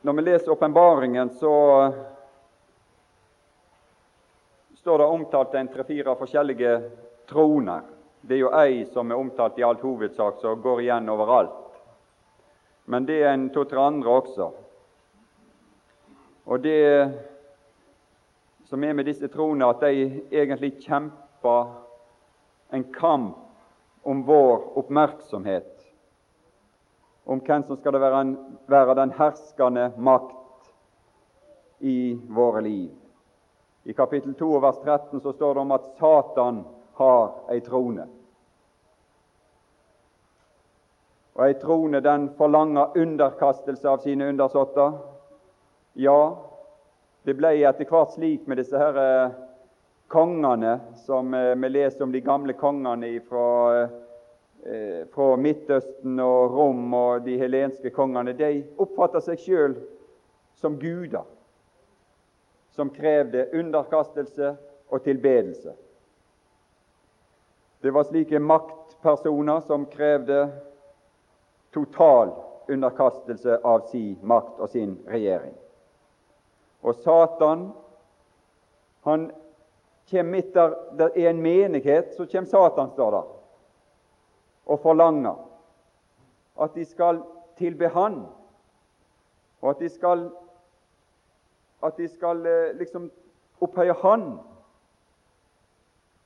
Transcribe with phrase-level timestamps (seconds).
[0.00, 1.92] Når vi leser åpenbaringen, så
[4.74, 6.74] står det omtalt en tre-fire forskjellige
[7.26, 7.80] troner.
[8.20, 11.80] Det er jo ei som er omtalt i alt hovedsak, som går igjen overalt.
[12.86, 14.48] Men det er en to-tre andre også.
[16.46, 16.78] Og det
[18.70, 21.74] som er med disse troende, at de egentlig kjemper
[22.70, 25.77] en kamp om vår oppmerksomhet,
[27.28, 28.22] om hvem som skal være,
[28.66, 30.70] være den herskende makt
[31.84, 32.90] i våre liv.
[33.84, 36.62] I kapittel 2 vers 13 så står det om at Satan
[36.96, 38.06] har ei trone.
[41.36, 44.96] Og ei trone den forlanger underkastelse av sine undersåtter.
[46.00, 46.20] Ja,
[47.28, 49.36] det ble etter hvert slik med disse her eh,
[50.08, 53.96] kongene som eh, vi leser om de gamle kongene fra, eh,
[55.14, 58.34] fra Midtøsten og Rom og de helenske kongene.
[58.36, 59.76] De oppfatta seg sjøl
[60.58, 61.24] som guder
[62.78, 64.56] som krevde underkastelse
[64.88, 65.72] og tilbedelse.
[67.82, 70.44] Det var slike maktpersoner som krevde
[71.74, 72.30] total
[72.68, 75.56] underkastelse av sin makt og sin regjering.
[76.86, 77.68] Og Satan
[79.02, 79.26] han
[80.10, 83.26] kommer midt der det er en menighet, så kommer Satan, står der,
[84.68, 85.36] og forlanger
[86.62, 87.22] at de skal
[87.56, 88.26] tilbe Han,
[89.60, 90.30] og at de skal,
[91.82, 93.10] at de skal eh, liksom
[93.60, 94.38] opphøye Han,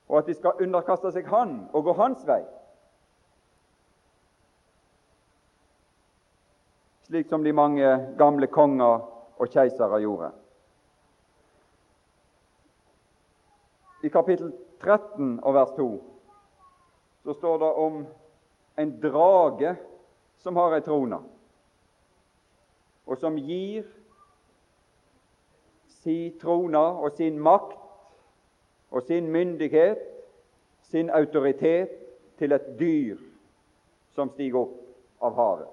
[0.08, 2.42] og at de skal underkaste seg Han og gå Hans vei.
[7.08, 9.04] Slik som de mange gamle konger
[9.38, 10.32] og keisere gjorde.
[14.02, 15.88] I kapittel 13 og vers 2
[17.22, 18.00] så står det om
[18.76, 19.76] en drage
[20.38, 21.18] som har ei trone,
[23.06, 23.84] og som gir
[26.02, 27.78] sin trone og sin makt
[28.90, 30.00] og sin myndighet,
[30.82, 31.98] sin autoritet,
[32.42, 33.18] til et dyr
[34.10, 35.68] som stiger opp av havet.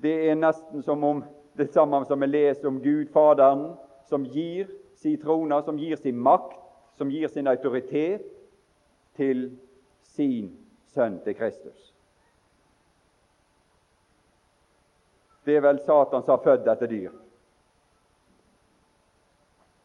[0.00, 1.24] Det er nesten som om
[1.58, 3.72] det samme som vi leser om Gud Faderen,
[4.06, 6.54] som gir sin trone, som gir sin makt,
[6.94, 8.22] som gir sin autoritet
[9.18, 9.48] til
[10.16, 10.50] sin
[10.94, 11.94] sønn, til Kristus.
[15.44, 17.12] Det er vel Satan som har født dette dyr.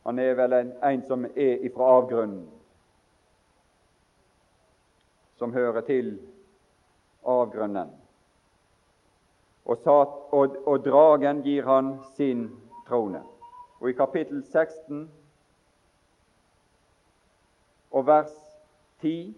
[0.05, 2.43] Han er vel en, en som er ifra avgrunnen,
[5.37, 6.19] som hører til
[7.25, 7.89] avgrunnen.
[9.65, 12.49] Og, sat, og, og dragen gir han sin
[12.87, 13.23] trone.
[13.79, 15.07] Og i kapittel 16
[17.91, 18.35] og vers
[19.01, 19.33] 10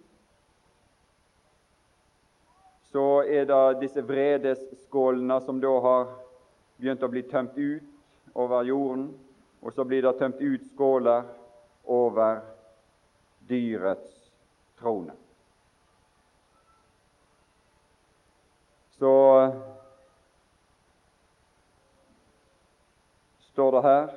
[2.92, 6.12] så er det disse vredesskålene som da har
[6.78, 9.10] begynt å bli tømt ut over jorden,
[9.60, 11.26] og så blir det tømt ut skåler
[11.84, 12.40] over
[13.48, 14.14] dyrets
[14.78, 15.16] trone.
[18.98, 19.12] Så
[23.50, 24.08] står det her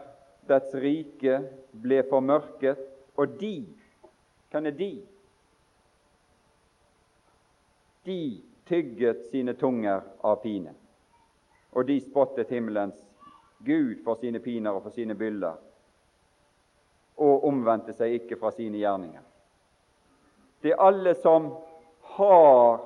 [0.50, 1.42] dets rike
[1.84, 2.80] ble formørket,
[3.18, 3.56] og de
[4.52, 4.90] Hvem er de?
[8.04, 8.22] De
[8.72, 10.72] tygget sine tunger av pine,
[11.76, 12.96] og de spottet himmelens
[13.60, 15.60] Gud for sine piner og for sine byller,
[17.20, 19.28] og omvendte seg ikke fra sine gjerninger.
[20.64, 21.52] Det er alle som
[22.16, 22.80] har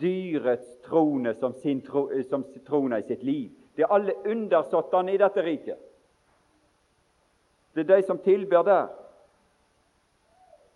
[0.00, 3.50] dyrets trone som sin, tro, som trone i sitt liv.
[3.76, 5.78] Det er alle undersåttene i dette riket.
[7.74, 8.86] Det er de som tilber der,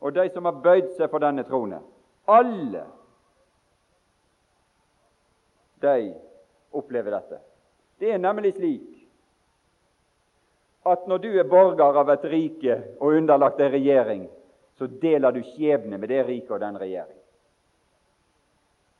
[0.03, 1.81] og de som har bøyd seg for denne trone.
[2.28, 2.84] Alle
[5.82, 6.12] de
[6.72, 7.41] opplever dette.
[8.00, 8.88] Det er nemlig slik
[10.88, 14.25] at når du er borger av et rike og underlagt en regjering,
[14.78, 17.19] så deler du skjebne med det riket og den regjering.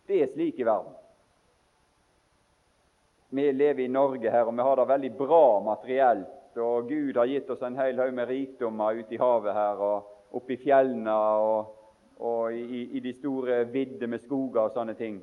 [0.07, 0.95] Det er slik i verden.
[3.33, 7.27] Vi lever i Norge her, og vi har det veldig bra materielt og Gud har
[7.27, 11.15] gitt oss en hel haug med rikdommer ute i havet her og oppe i fjellene
[11.15, 11.71] og,
[12.21, 15.21] og i, i, de store vidder med skoger og sånne ting,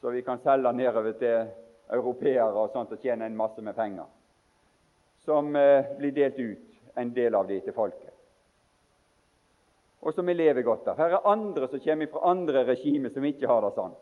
[0.00, 1.50] så vi kan selge nedover til
[1.92, 4.06] europeere og sånt og tjene en masse med penger.
[5.24, 8.14] Som eh, blir delt ut, en del av de til folket.
[10.00, 10.96] Og som vi lever godt av.
[10.96, 13.92] Her er andre som kommer fra andre regimer som ikke har det sånn.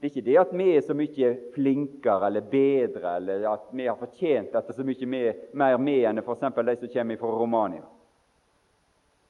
[0.00, 3.86] Det er ikke det at vi er så mye flinkere eller bedre, eller at vi
[3.86, 6.46] har fortjent dette så mye mer, mer med enn f.eks.
[6.56, 7.84] de som kommer fra Romania.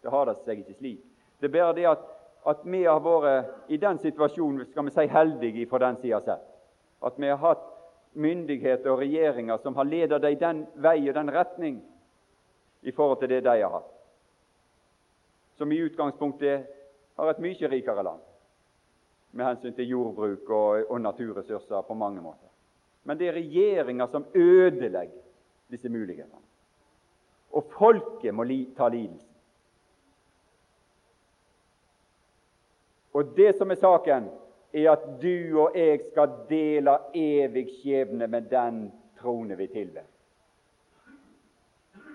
[0.01, 1.01] Det har det seg ikke slik.
[1.41, 2.07] Det er bare det at,
[2.45, 6.47] at vi har vært i den situasjonen skal vi si, heldige fra den sida sett.
[7.03, 7.63] at vi har hatt
[8.13, 11.79] myndigheter og regjeringer som har ledet dem den vei og den retning
[12.83, 13.93] i forhold til det de har hatt.
[15.57, 16.67] Som i utgangspunktet
[17.17, 18.21] har et mye rikere land
[19.33, 22.49] med hensyn til jordbruk og, og naturressurser på mange måter.
[23.05, 25.23] Men det er regjeringer som ødelegger
[25.71, 26.45] disse mulighetene.
[27.53, 29.30] Og folket må li, ta lidelsen.
[33.21, 34.31] Og det som er saken,
[34.73, 38.79] er at du og jeg skal dele evig skjebne med den
[39.21, 40.07] trone vi tilber.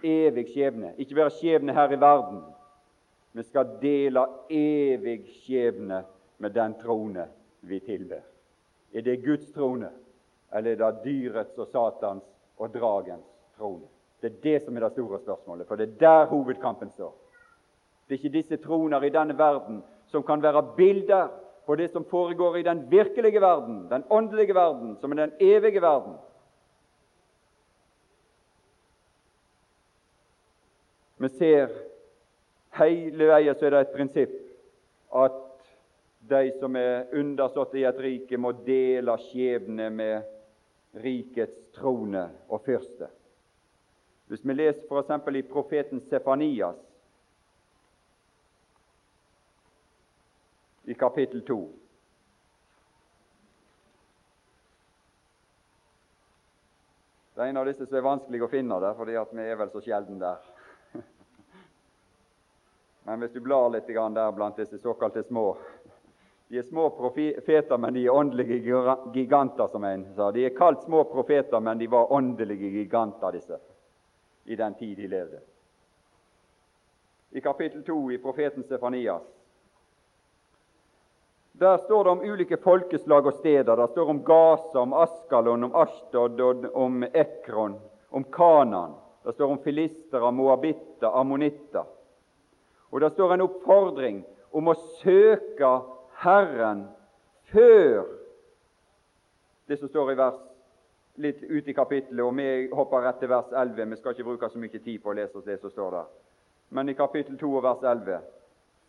[0.01, 0.95] Evig skjebne.
[0.97, 2.41] Ikke bare skjebne her i verden.
[3.37, 6.01] Vi skal dele evig skjebne
[6.41, 7.27] med den trone
[7.61, 8.25] vi tilber.
[8.93, 9.91] Er det Guds trone,
[10.55, 12.25] eller er det dyrets og Satans
[12.57, 13.29] og dragens
[13.59, 13.85] trone?
[14.21, 17.13] Det er det som er det store spørsmålet, for det er der hovedkampen står.
[18.07, 21.27] Det er ikke disse troner i denne verden som kan være bilder
[21.65, 25.81] på det som foregår i den virkelige verden, den åndelige verden, som er den evige
[25.81, 26.13] verden.
[31.17, 31.71] Vi ser
[32.75, 34.33] hele veien så er det et prinsipp
[35.15, 35.41] at
[36.29, 40.25] de som er undersåtte i et rike, må dele skjebne med
[41.03, 43.07] rikets trone og fyrste.
[44.27, 45.37] Hvis vi leser f.eks.
[45.37, 46.81] i profeten Sefanias
[50.85, 51.69] i kapittel 2.
[57.35, 59.71] Det er en av disse som er vanskelig å finne der, fordi vi er vel
[59.73, 60.43] så sjelden der.
[63.07, 65.57] Men hvis du blar litt der blant disse såkalte små
[66.47, 68.59] De er små profeter, men de er åndelige
[69.13, 70.27] giganter, som en sa.
[70.31, 73.57] De er kalt små profeter, men de var åndelige giganter, disse,
[74.45, 75.39] i den tid de levde.
[77.31, 79.34] I kapittel 2 i profeten Stefanias
[81.59, 83.75] der står det om ulike folkeslag og steder.
[83.75, 87.79] Der står om Gaza, om Askalon, om Ashtod, om Ekron,
[88.09, 88.95] om Kanan.
[89.23, 91.83] Der står om filistere, moabitter, ammonitter.
[92.91, 94.19] Og der står en oppfordring
[94.51, 95.71] om å søke
[96.23, 96.85] Herren
[97.51, 98.03] før
[99.67, 100.37] det som står i vers
[101.23, 103.89] litt ute i kapittelet, og vi hopper rett til vers 11.
[103.89, 106.13] Vi skal ikke bruke så mye tid på å lese oss det som står der.
[106.75, 108.31] Men i kapittel 2 og vers 11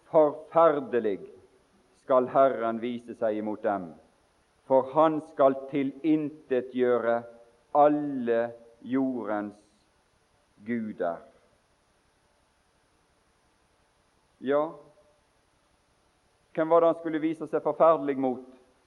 [0.06, 1.18] Forferdelig
[2.06, 3.88] skal Herren vise seg imot dem,
[4.70, 7.16] for han skal tilintetgjøre
[7.74, 8.42] alle
[8.86, 9.58] jordens
[10.66, 11.18] guder.
[14.46, 14.68] Ja,
[16.54, 18.44] hvem var det han skulle vise seg forferdelig mot?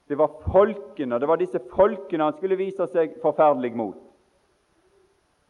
[0.08, 3.98] Det var folkene, det var disse folkene han skulle vise seg forferdelig mot.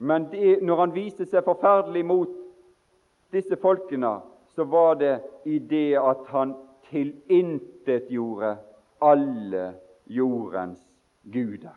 [0.00, 2.34] Men det, når han viste seg forferdelig mot
[3.32, 4.18] disse folkene,
[4.56, 5.14] så var det
[5.46, 6.56] i det at han
[6.90, 8.56] tilintetgjorde
[9.00, 9.72] alle
[10.04, 10.82] jordens
[11.22, 11.76] guder.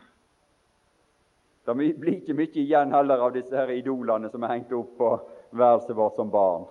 [1.66, 5.12] Det blir ikke mye igjen heller av disse her idolene som er hengt opp på
[5.56, 6.66] værelset vårt som barn.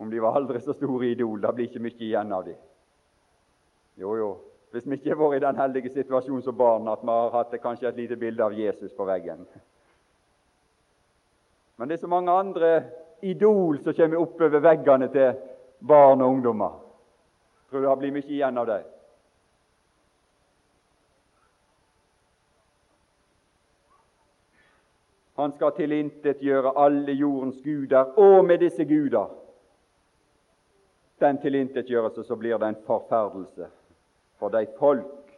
[0.00, 2.60] Om de var aldri så store idol, det blir ikke mye igjen av dem.
[4.00, 4.28] Jo, jo,
[4.72, 7.56] hvis vi ikke har vært i den heldige situasjonen som barn at vi har hatt
[7.62, 9.44] kanskje et lite bilde av Jesus på veggen.
[11.76, 12.70] Men det er så mange andre
[13.24, 15.32] idol som kommer oppover veggene til
[15.80, 16.78] barn og ungdommer.
[17.70, 18.88] Tror det blir mye igjen av dem.
[25.40, 29.30] Han skal tilintetgjøre alle jordens guder, og med disse guder
[31.20, 33.66] den tilintetgjørelse, så blir det en forferdelse
[34.40, 35.32] for de folk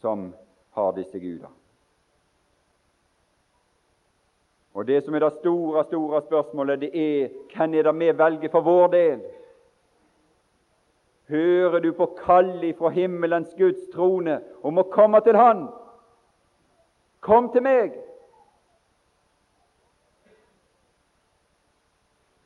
[0.00, 0.32] som
[0.70, 1.52] har disse guder.
[4.74, 8.48] Og Det som er det store, store spørsmålet, det er hvem er det vi velger
[8.48, 9.20] for vår del?
[11.28, 15.66] Hører du på kallet fra himmelens Guds trone om å komme til Han?
[17.20, 17.96] Kom til meg!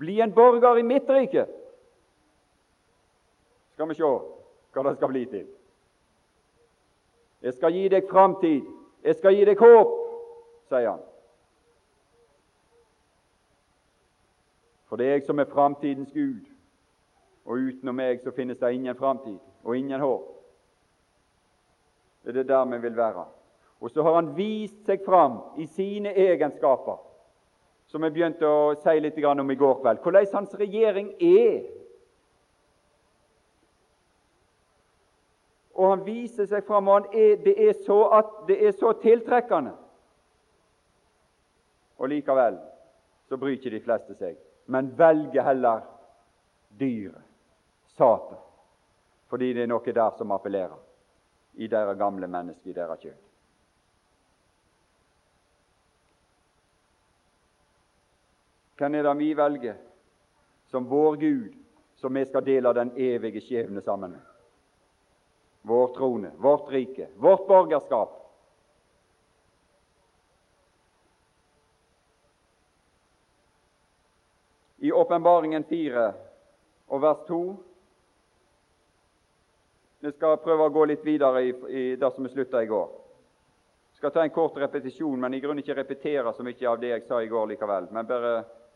[0.01, 1.45] Bli en borger i mitt rike.
[3.75, 4.13] Skal vi se
[4.73, 5.45] hva det skal bli til.
[7.45, 8.65] Jeg skal gi deg framtid.
[9.05, 9.93] Jeg skal gi deg håp,
[10.73, 11.05] sier han.
[14.89, 16.50] For det er jeg som er framtidens Gud
[17.45, 20.27] og utenom meg så finnes det ingen framtid og ingen håp.
[22.23, 23.25] Det er det der vi vil være.
[23.81, 26.99] Og så har han vist seg fram i sine egenskaper,
[27.89, 30.03] som vi begynte å si litt om i går kveld.
[30.03, 31.63] Hvordan hans regjering er.
[35.75, 39.73] Og han viser seg fram, og er, det, er så at, det er så tiltrekkende.
[41.97, 42.61] Og likevel
[43.29, 45.83] så bryr ikke de fleste seg, men velger heller
[46.81, 47.30] dyret.
[48.01, 48.39] Satan,
[49.29, 50.79] fordi det er noe der som appellerer.
[51.61, 53.17] i deres gamle menneske, i deres kjød.
[58.81, 59.77] Hvem er det vi velger
[60.71, 61.53] som vår Gud,
[62.01, 64.21] som vi skal dele den evige skjebne sammen med?
[65.63, 68.17] Vår trone, vårt rike, vårt borgerskap.
[74.79, 76.13] I Åpenbaringen 4
[76.89, 77.70] og vers 2
[80.01, 82.87] Vi skal prøve å gå litt videre i, i det som vi slutta i går.
[83.91, 86.95] Jeg skal ta en kort repetisjon, men i grunnen ikke repetere så mye av det
[86.95, 88.31] jeg sa i går likevel, men bare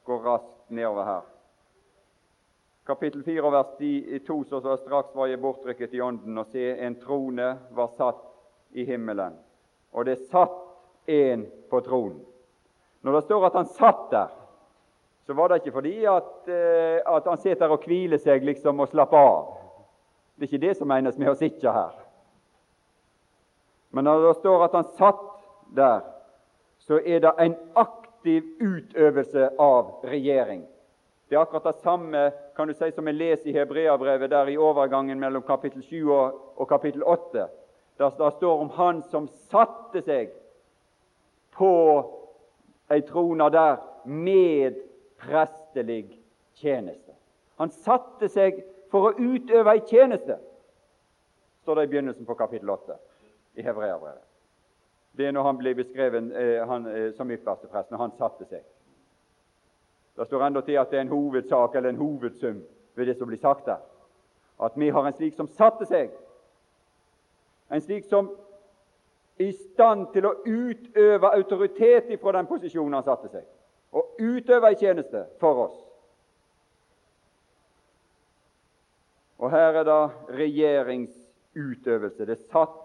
[0.05, 1.23] gå raskt nedover her.
[2.85, 3.73] Kapittel 4 vers
[4.27, 8.21] 2 så, så straks var jeg bortrykket i ånden, og se, en trone var satt
[8.77, 9.41] i himmelen,
[9.97, 10.61] og det satt
[11.09, 12.21] en på tronen.
[13.01, 14.41] Når det står at han satt der,
[15.25, 18.93] så var det ikke fordi at, eh, at han sitter og hviler seg liksom og
[18.93, 19.64] slapper av.
[20.35, 21.95] Det er ikke det som menes med å sitte her.
[23.95, 25.25] Men når det står at han satt
[25.77, 26.01] der,
[26.83, 30.65] så er det en aktiv utøvelse av regjering.
[31.29, 32.25] Det er akkurat det samme
[32.57, 36.67] kan du si, som vi leser i Hebreabrevet, der i overgangen mellom kapittel 7 og,
[36.69, 37.47] kapittel 8.
[37.99, 40.35] Der det står om Han som satte seg
[41.55, 41.71] på
[42.91, 44.77] ei trone der med
[45.23, 46.19] prestelig
[46.59, 47.15] tjeneste.
[47.59, 48.61] Han satte seg
[48.95, 50.37] for å utøve ei tjeneste,
[51.65, 52.95] står det i begynnelsen på kapittel 8
[53.59, 54.23] i Hebreabrevet.
[55.19, 58.47] Det er når han blir beskrevet eh, han, eh, som ypperste prest, når han satte
[58.47, 58.63] seg.
[60.15, 62.61] Det står enda til at det er en hovedsak eller en hovedsum
[62.95, 63.83] ved det som blir sagt der.
[64.63, 66.13] At vi har en slik som satte seg,
[67.75, 68.31] en slik som
[69.43, 73.43] i stand til å utøve autoritet fra den posisjonen han satte seg,
[73.91, 75.84] og utøve ei tjeneste for oss.
[79.45, 79.99] Og her er da
[80.33, 82.25] regjeringsutøvelse.
[82.25, 82.79] Det satt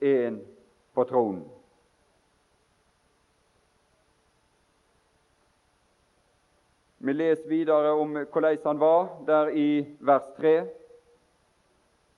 [0.00, 0.38] en
[0.96, 1.42] på tronen.
[7.04, 10.54] Vi leser videre om hvordan han var, der i vers 3.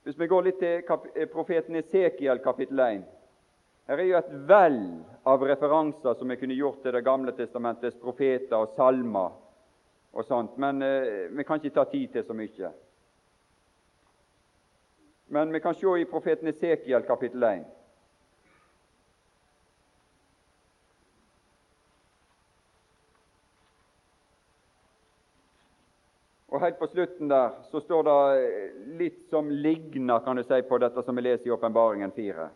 [0.02, 3.02] Hvis vi går litt til profeten Esekiel kapittel 1
[3.90, 4.80] Her er jo et vell
[5.26, 9.34] av referanser som vi kunne gjort til Det gamle testamentets profeter og salmer
[10.12, 12.70] og sånt, men eh, vi kan ikke ta tid til så mye.
[15.26, 17.64] Men vi kan se i profeten Esekiel kapittel 1.
[26.52, 28.17] Og Helt på slutten der så står det
[29.00, 32.49] litt som ligner kan du si, på dette som vi leser i Åpenbaringen 4.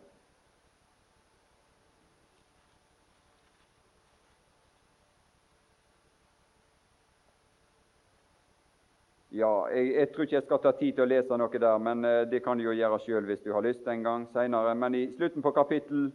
[9.29, 12.05] Ja, jeg, jeg, tror ikke jeg skal ta tid til å lese noe der, men
[12.07, 14.75] eh, det kan du jo gjøre sjøl hvis du har lyst en gang senere.
[14.75, 16.05] Men i slutten på kapittel,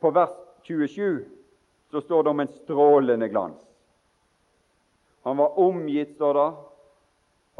[0.00, 0.32] på vers
[0.64, 1.26] 27,
[1.92, 3.60] så står det om en strålende glans.
[5.28, 6.46] Han var omgitt, står det,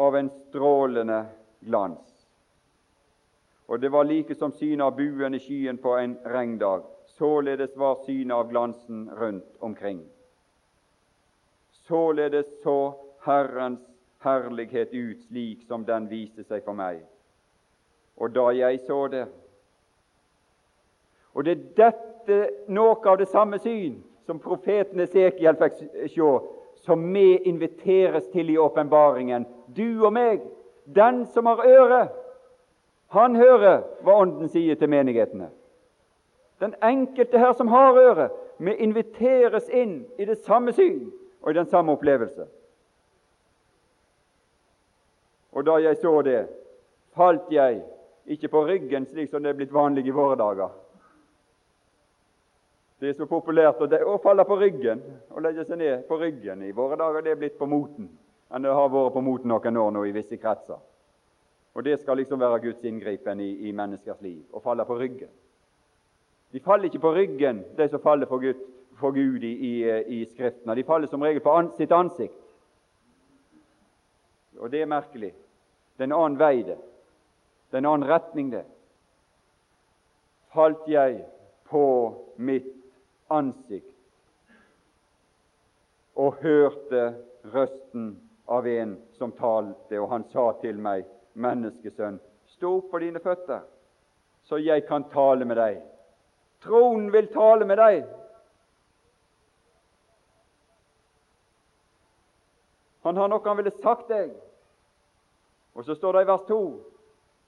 [0.00, 1.18] av en strålende
[1.60, 2.06] glans.
[3.68, 6.88] Og det var like som synet av buen i skyen på en regndag.
[7.18, 10.00] Således var synet av glansen rundt omkring.
[11.84, 13.80] Således så Herrens
[14.20, 17.00] herlighet ut slik som den viste seg for meg.
[18.20, 19.26] Og da jeg så det
[21.34, 25.76] Og det er dette noe av det samme syn som profeten Esekiel fikk
[26.10, 26.30] se,
[26.82, 29.46] som vi inviteres til i åpenbaringen.
[29.76, 30.42] Du og meg.
[30.84, 32.08] Den som har øre,
[33.14, 35.52] han hører hva Ånden sier til menighetene.
[36.60, 41.12] Den enkelte her som har øre, vi inviteres inn i det samme syn
[41.42, 42.48] og i den samme opplevelse.
[45.52, 46.44] Og da jeg så det,
[47.16, 47.82] falt jeg
[48.30, 50.70] ikke på ryggen, slik som det er blitt vanlig i våre dager.
[53.00, 55.00] Det er så populært å, falle på ryggen
[55.32, 56.62] og legge seg ned på ryggen.
[56.62, 58.10] I våre dager det er blitt på moten
[58.50, 60.78] enn det har vært på moten noen år nå i visse kretser.
[61.74, 65.30] Og Det skal liksom være Guds inngripen i, i menneskers liv å falle på ryggen.
[66.52, 68.58] De faller ikke på ryggen, de som faller for Gud,
[68.98, 69.74] for Gud i, i,
[70.18, 70.74] i Skriftene.
[70.74, 72.34] De faller som regel på an, sitt ansikt.
[74.58, 75.30] Og det er merkelig.
[75.96, 76.78] Det er en annen vei, det.
[77.70, 78.64] Det er en annen retning, det.
[80.50, 81.20] Falt jeg
[81.70, 81.84] på
[82.42, 82.72] mitt
[83.30, 83.86] ansikt
[86.20, 87.02] og hørte
[87.54, 88.10] røsten
[88.50, 91.06] av en som talte, og han sa til meg,
[91.38, 92.18] menneskesønn,
[92.56, 93.62] stå opp på dine føtter,
[94.44, 95.78] så jeg kan tale med deg.
[96.64, 98.02] Tronen vil tale med deg.
[103.02, 104.32] Han har noe han ville sagt deg.
[105.74, 106.62] Og så står det i vers 2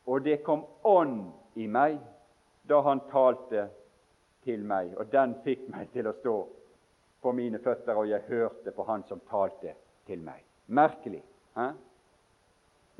[0.05, 1.99] og det kom ånd i meg
[2.67, 3.69] da han talte
[4.43, 6.37] til meg, og den fikk meg til å stå
[7.23, 10.43] på mine føtter, og jeg hørte på Han som talte til meg.
[10.67, 11.23] Merkelig.
[11.55, 11.69] He?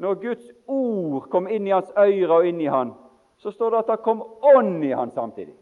[0.03, 2.93] Når Guds ord kom inn i hans øyre og inn i han,
[3.43, 4.23] så står det at det kom
[4.55, 5.57] ånd i han samtidig.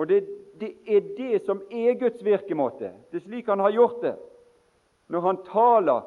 [0.00, 0.26] Og det,
[0.60, 2.92] det, er det som er Guds virkemåte.
[3.12, 4.14] Det er slik han har gjort det.
[5.06, 6.00] Når han taler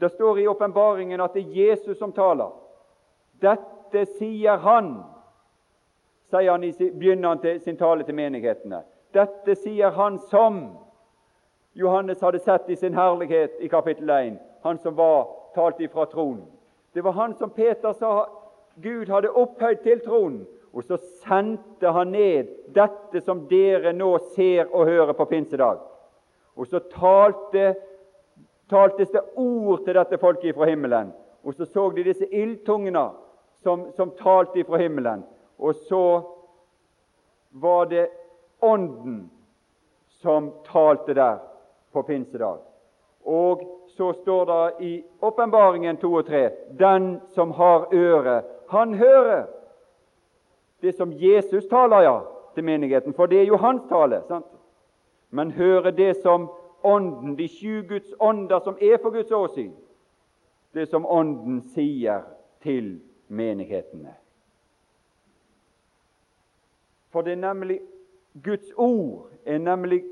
[0.00, 2.52] Det står i åpenbaringen at det er Jesus som taler.
[3.42, 4.92] Dette sier han,
[6.30, 8.84] sier han i, begynner han til sin tale til menighetene.
[9.14, 10.60] Dette sier han som
[11.74, 16.46] Johannes hadde sett i sin herlighet i kapittel 1, han som var talt ifra tronen.
[16.94, 18.28] Det var han som Peter sa
[18.76, 20.46] Gud hadde opphøyd til tronen.
[20.72, 25.80] Og så sendte han ned dette som dere nå ser og hører på pinsedag.
[26.58, 27.72] Og så talte,
[28.70, 31.12] taltes det ord til dette folket fra himmelen.
[31.44, 33.08] Og så så de disse ildtungene
[33.62, 35.24] som, som talte fra himmelen.
[35.58, 36.04] Og så
[37.50, 38.08] var det
[38.60, 39.30] Ånden
[40.18, 41.38] som talte der
[41.92, 42.58] på pinsedag.
[43.22, 49.46] Og så står det i Åpenbaringen 2 og 3 Den som har øre, han hører.
[50.82, 52.20] Det som Jesus taler, ja,
[52.54, 54.22] til menigheten, for det er jo hans tale.
[54.28, 54.46] sant?
[55.30, 56.48] Men høre det som
[56.82, 59.72] Ånden, de sju Guds ånder som er for Guds åsyn,
[60.74, 62.22] det som Ånden sier
[62.62, 64.14] til menighetene.
[67.10, 67.80] For det er nemlig
[68.44, 70.04] Guds ord er nemlig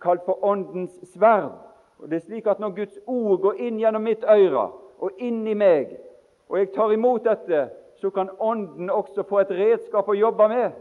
[0.00, 1.52] kalt for Åndens sverd.
[1.98, 5.46] Og det er slik at Når Guds ord går inn gjennom mitt øre og inn
[5.46, 5.96] i meg,
[6.48, 7.68] og jeg tar imot dette,
[8.04, 10.72] så kan Ånden også få et redskap å jobbe med.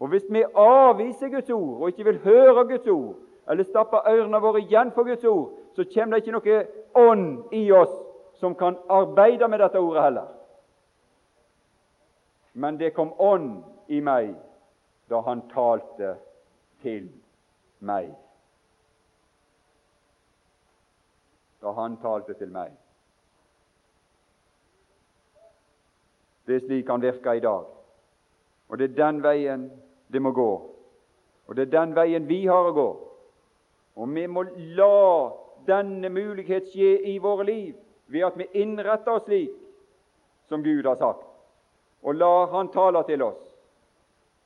[0.00, 3.18] Og Hvis vi avviser Guds ord og ikke vil høre Guds ord,
[3.50, 7.60] eller stapper ørene våre igjen for Guds ord, så kommer det ikke noe ånd i
[7.76, 7.92] oss
[8.40, 10.30] som kan arbeide med dette ordet heller.
[12.54, 13.50] Men det kom ånd
[13.92, 14.32] i meg
[15.12, 16.14] da han talte
[16.80, 17.10] til
[17.84, 18.08] meg.
[21.60, 22.72] Da han talte til meg.
[26.46, 27.64] Det er slik han virker i dag.
[28.68, 29.68] Og det er den veien
[30.12, 30.50] det må gå.
[31.46, 32.88] Og det er den veien vi har å gå.
[33.94, 34.44] Og vi må
[34.76, 35.30] la
[35.66, 37.74] denne mulighet skje i våre liv
[38.12, 39.54] ved at vi innretter oss slik
[40.48, 41.24] som Gud har sagt,
[42.04, 43.40] og lar Han tale til oss.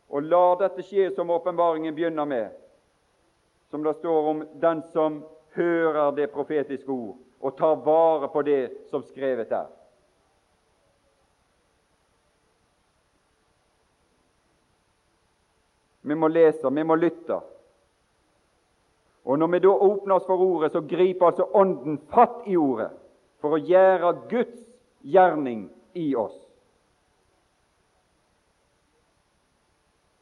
[0.08, 2.52] Og lar dette skje som åpenbaringen begynner med,
[3.70, 5.18] som det står om den som
[5.56, 9.66] hører det profetiske ord og tar vare på det som skrevet er.
[16.08, 17.40] Vi må lese, vi må lytte.
[19.28, 22.90] Og Når vi da åpner oss for Ordet, så griper altså Ånden fatt i Ordet
[23.42, 24.62] for å gjøre Guds
[25.04, 26.36] gjerning i oss.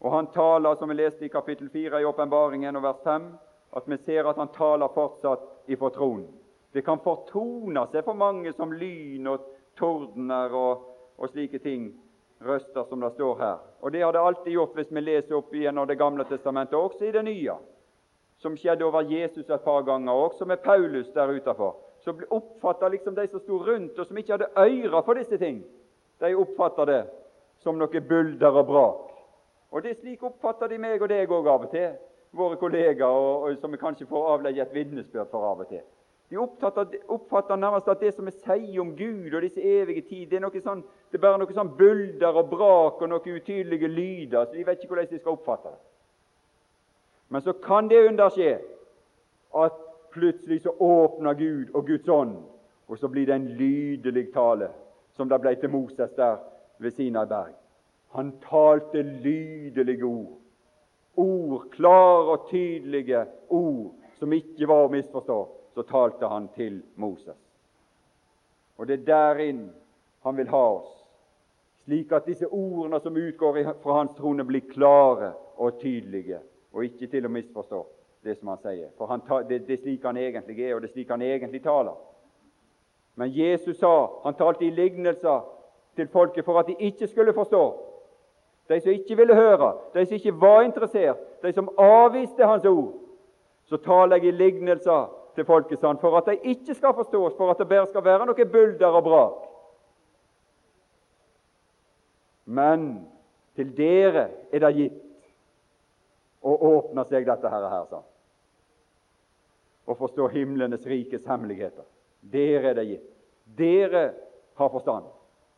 [0.03, 3.31] Og Han taler, som vi leste i kapittel 4 i Åpenbaringen og vers 5,
[3.77, 6.29] at vi ser at han taler fortsatt ifra tronen.
[6.73, 9.45] Det kan fortone seg for mange som lyn og
[9.79, 10.85] tordener og,
[11.17, 11.89] og slike ting,
[12.41, 13.57] røster som det står her.
[13.81, 17.05] Og Det har det alltid gjort hvis vi leser opp igjennom Det gamle testamentet, også
[17.05, 17.57] i det nye,
[18.39, 21.77] som skjedde over Jesus et par ganger, også med Paulus der utenfor.
[21.99, 25.65] Så oppfatta liksom de som sto rundt, og som ikke hadde øyre for disse ting,
[26.21, 27.05] de oppfatta det
[27.65, 29.03] som noe bulder og brak.
[29.71, 31.97] Og det er slik oppfatter de meg og deg òg av og til,
[32.37, 35.83] våre kollegaer, og, og som vi kanskje får avlegge et vitnesbyrd for av og til.
[36.31, 40.41] De oppfatter, nærmest at det som vi sier om Gud og disse evige tid, det
[40.41, 44.49] er noe sånn, det er bare noe sånn bulder og brak og noen utydelige lyder.
[44.49, 45.79] så De vet ikke hvordan de skal oppfatte det.
[47.29, 48.57] Men så kan det under skje
[49.55, 49.79] at
[50.15, 52.37] plutselig så åpner Gud og Guds ånd,
[52.89, 54.71] og så blir det en lydelig tale,
[55.15, 56.41] som det ble til Moses der
[56.83, 57.55] ved Sinai berg.
[58.19, 60.39] Han talte lydelige ord.
[61.17, 65.39] Ord, klare og tydelige ord, som ikke var å misforstå
[65.77, 67.37] så talte han til Moses.
[68.77, 69.59] Og det er derin
[70.25, 70.93] han vil ha oss,
[71.85, 76.39] slik at disse ordene som utgår fra hans trone, blir klare og tydelige,
[76.73, 77.81] og ikke til å misforstå
[78.25, 78.89] det som han sier.
[78.97, 81.61] For han, det, det er slik han egentlig er, og det er slik han egentlig
[81.67, 82.01] taler.
[83.21, 83.93] Men Jesus sa,
[84.25, 85.45] han talte i lignelser
[85.97, 87.63] til folket for at de ikke skulle forstå.
[88.73, 92.97] De som ikke ville høre, de som ikke var interessert, de som avviste hans ord.
[93.69, 97.53] Så taler jeg i lignelser til folket sånn, for at de ikke skal forstås, for
[97.53, 99.43] at det bare skal være noe bulder og brak.
[102.47, 102.87] Men
[103.57, 105.03] til dere er det gitt
[106.47, 108.07] å åpne seg dette her, her sånn.
[109.87, 111.85] og forstå himlenes rikes hemmeligheter.
[112.21, 113.11] Dere er det gitt.
[113.59, 114.01] Dere
[114.59, 115.05] har forstand.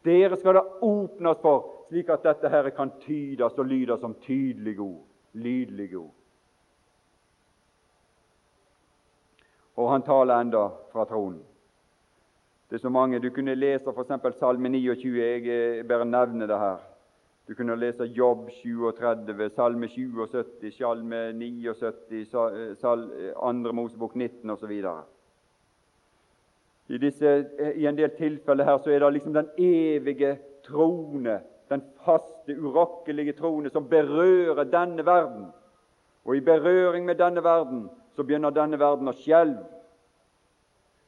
[0.04, 4.84] Dere skal det åpnes for, slik at dette her kan tydes og lydes som tydelige
[4.84, 5.06] ord.
[5.32, 6.17] Lydlige ord.
[9.78, 11.42] Og han taler enda fra tronen.
[12.68, 13.20] Det er så mange.
[13.22, 14.38] Du kunne lese f.eks.
[14.38, 15.18] Salme 29.
[15.22, 16.80] Jeg bare nevner det her.
[17.48, 22.26] Du kunne lese Jobb 37, Salme 77, Salme 79,
[22.80, 23.06] Sal,
[23.42, 24.72] Andre Mosebok 19 osv.
[26.88, 27.32] I, disse,
[27.76, 30.34] I en del tilfeller her så er det liksom den evige
[30.66, 31.38] trone,
[31.70, 35.46] den faste, urokkelige trone, som berører denne verden.
[36.24, 37.88] Og i berøring med denne verden
[38.18, 39.60] så begynner denne verden å skjelve.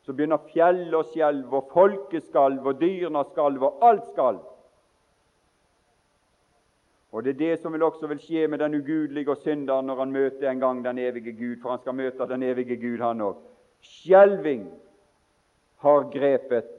[0.06, 4.44] Så begynner fjellet å skjelve, og folket skalv, og dyrene skalv, og alt skalv.
[7.10, 9.98] Og Det er det som vil også vil skje med den ugudelige og synderen når
[10.04, 13.24] han møter en gang den evige Gud, for han skal møte den evige Gud, han
[13.26, 13.40] òg.
[13.82, 14.68] Skjelving
[15.82, 16.70] har grepet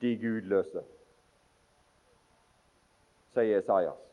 [0.00, 0.84] de gudløse,
[3.34, 4.09] sier Esaias.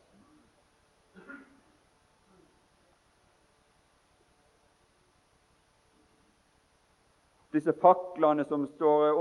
[7.52, 9.16] Disse faklene som står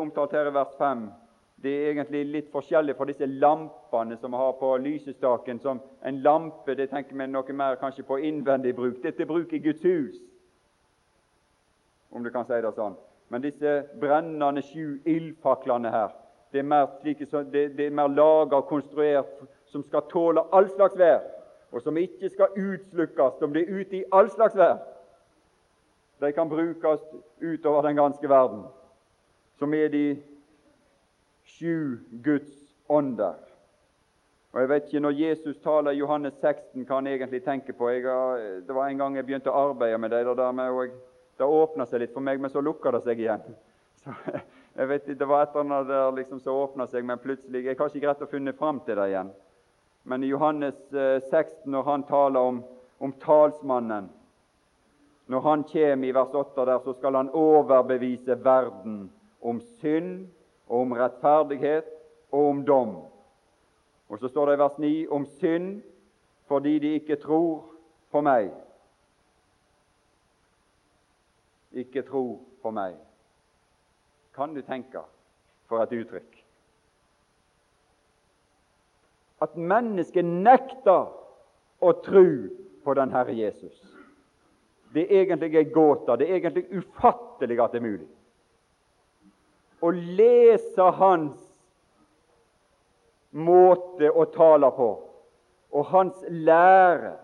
[0.00, 1.06] omtalt her i vers 5,
[1.60, 5.60] det er egentlig litt forskjellig fra disse lampene som vi har på lysestaken.
[5.60, 9.02] Som en lampe det tenker vi noe mer kanskje på innvendig bruk.
[9.02, 10.20] Dette bruk i Guds hus,
[12.10, 12.96] om du kan si det sånn.
[13.30, 16.14] Men disse brennende sju ildfaklene her,
[16.52, 21.20] det er mer, slike, er mer laga og konstruert som skal tåle all slags vær,
[21.70, 24.80] og som ikke skal utslukkes om det er ute i all slags vær.
[26.20, 27.00] De kan brukes
[27.40, 28.64] utover den ganske verden,
[29.58, 30.04] som er de
[31.44, 32.50] sju Guds
[32.88, 33.38] ånder.
[34.52, 37.88] Og jeg vet ikke, Når Jesus taler i Johannes 16, hva han egentlig tenker på
[37.88, 38.02] jeg,
[38.66, 40.88] Det var en gang jeg begynte å arbeide med det der med, og
[41.38, 43.40] det åpna seg litt for meg, men så lukka det seg igjen.
[44.00, 44.12] Så,
[44.76, 47.64] jeg vet ikke, Det var et eller annet der liksom som åpna seg, men plutselig
[47.64, 49.32] Jeg har ikke greit å finne fram til det igjen.
[50.04, 52.62] Men i Johannes 16, eh, når han taler om,
[52.98, 54.08] om talsmannen
[55.30, 60.26] Når han kommer i vers 8 der, så skal han overbevise verden om synd
[60.66, 61.86] og om rettferdighet
[62.32, 62.96] og om dom.
[64.08, 65.68] Og så står det i vers 9 om synd
[66.50, 67.62] fordi de ikke tror
[68.10, 68.50] på meg.
[71.72, 72.24] Ikke tro
[72.62, 72.98] på meg.
[74.34, 75.04] Kan du tenke
[75.70, 76.42] for et uttrykk?
[79.46, 81.06] At mennesket nekter
[81.78, 82.26] å tro
[82.84, 83.99] på den Herre Jesus.
[84.94, 86.16] Det er egentlig en gåte.
[86.18, 88.08] Det er egentlig ufattelig at det er mulig
[89.80, 91.38] å lese hans
[93.30, 94.90] måte å tale på,
[95.70, 97.14] og hans lære,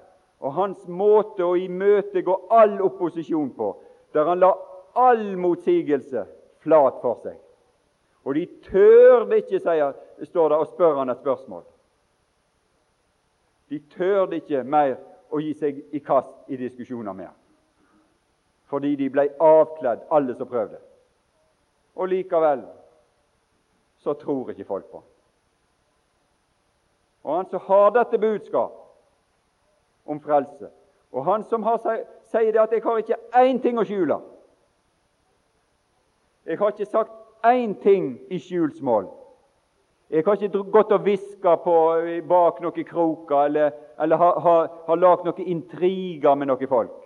[0.40, 3.72] og hans måte å imøtegå all opposisjon på,
[4.14, 4.52] der han la
[4.96, 6.24] all motsigelse
[6.64, 7.36] flat for seg.
[8.26, 11.64] Og de tørde ikke, sier, står det, å spørre han et spørsmål.
[13.70, 14.96] De tørde ikke mer
[15.34, 17.36] å gi seg i kast i diskusjoner med ham,
[18.66, 20.78] fordi de ble avkledd, alle som prøvde.
[21.96, 22.64] Og likevel
[24.02, 25.12] så tror ikke folk på ham.
[27.26, 28.72] Og han som har dette budskap
[30.06, 30.68] om frelse,
[31.12, 31.64] og han som
[32.30, 34.20] sier det at 'jeg har ikke én ting å skjule'.
[36.46, 37.10] Jeg har ikke sagt
[37.44, 39.08] én ting i skjulsmål.
[40.10, 41.56] Jeg har ikke gått og hviska
[42.28, 47.05] bak noen kroker eller, eller har, har, har lagd noen intriger med noen folk.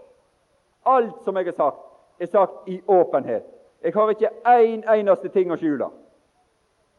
[0.87, 1.79] Alt som jeg har sagt,
[2.21, 3.45] er sagt i åpenhet.
[3.83, 5.89] Jeg har ikke én en eneste ting å skjule.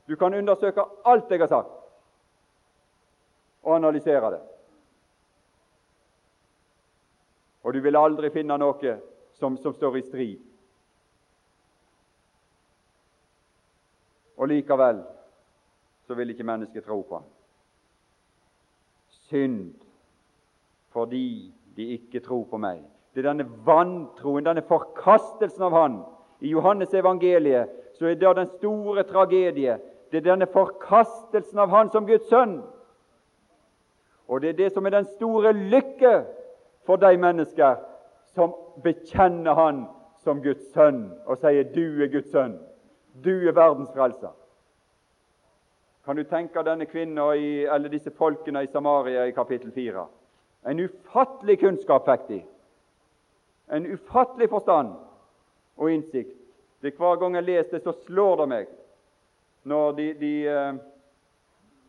[0.08, 1.74] Du kan undersøke alt jeg har sagt,
[3.64, 4.40] og analysere det.
[7.64, 8.96] Og du vil aldri finne noe
[9.38, 10.40] som, som står i strid.
[14.38, 15.04] Og likevel
[16.08, 17.30] så vil ikke mennesket tro på ham.
[19.30, 19.76] Synd
[20.92, 22.82] fordi de ikke tror på meg.
[23.14, 26.02] Det er denne vantroen, denne forkastelsen av Han
[26.40, 29.78] i Johannes evangeliet så er det den store tragedie.
[30.12, 32.62] Det er denne forkastelsen av Han som Guds sønn.
[34.28, 36.14] Og det er det som er den store lykke
[36.88, 37.82] for de mennesker
[38.34, 39.86] som bekjenner Han
[40.24, 42.60] som Guds sønn og sier 'Du er Guds sønn.
[43.24, 44.34] Du er verdens frelser'.
[46.06, 47.34] Kan du tenke denne kvinna
[47.76, 50.06] eller disse folkene i Samaria i kapittel 4?
[50.68, 52.44] En ufattelig kunnskap fikk de.
[53.72, 54.94] En ufattelig forstand
[55.78, 56.38] og innsikt.
[56.82, 58.70] Det Hver gang jeg leser det, så slår det meg
[59.64, 60.78] når de, de, eh,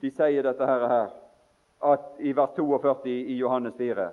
[0.05, 1.13] de sier dette her,
[1.83, 4.11] at i vers 42 i Johannes 4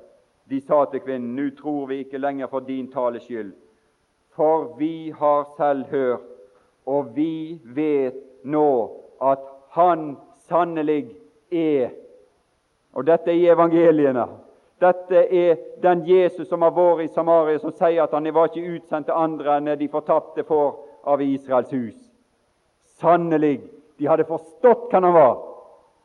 [0.50, 3.52] De sa til kvinnen, nå tror vi ikke lenger for din tales skyld,
[4.34, 6.30] for vi har selv hørt
[6.90, 8.70] og vi vet nå
[9.22, 10.16] at Han
[10.50, 11.12] sannelig
[11.52, 11.92] er
[12.94, 14.24] Og dette er i evangeliene.
[14.80, 18.78] Dette er den Jesus som har vært i Samaria, som sier at han var ikke
[18.78, 20.70] utsendt til andre enn de fortapte får
[21.10, 21.98] av Israels hus.
[23.00, 23.60] Sannelig,
[24.00, 25.36] de hadde forstått hvem han var.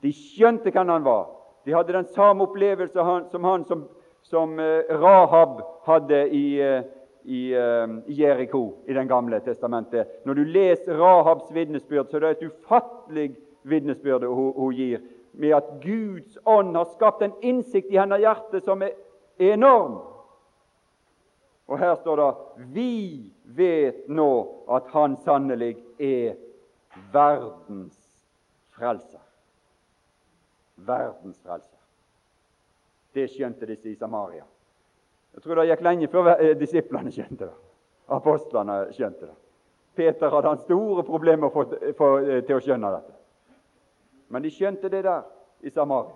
[0.02, 1.28] De skjønte hvem han var.
[1.64, 3.87] De hadde den samme opplevelse som han som,
[4.26, 6.82] som eh, Rahab hadde i, i,
[7.24, 10.20] i uh, Jeriko i Den gamle testamentet.
[10.24, 13.30] Når du leser Rahabs vitnesbyrd, så er det et ufattelig
[13.62, 15.00] vitnesbyrd hun, hun gir
[15.37, 18.94] med at Guds ånd har skapt en innsikt i hennes hjerte som er
[19.38, 19.99] enorm.
[21.66, 22.31] Og her står det
[22.75, 24.31] vi vet nå
[24.68, 26.37] at Han sannelig er
[27.12, 27.97] verdens
[28.77, 29.23] frelser.
[30.77, 31.81] Verdens frelser.
[33.14, 34.44] Det skjønte disse i Samaria.
[35.35, 37.57] Jeg tror det gikk lenge før eh, disiplene skjønte det.
[38.14, 39.37] Apostlene skjønte det.
[39.94, 42.11] Peter hadde han store problemer med å få
[42.47, 43.14] til å skjønne dette.
[44.35, 45.23] Men de skjønte det der
[45.62, 46.11] i Samaria.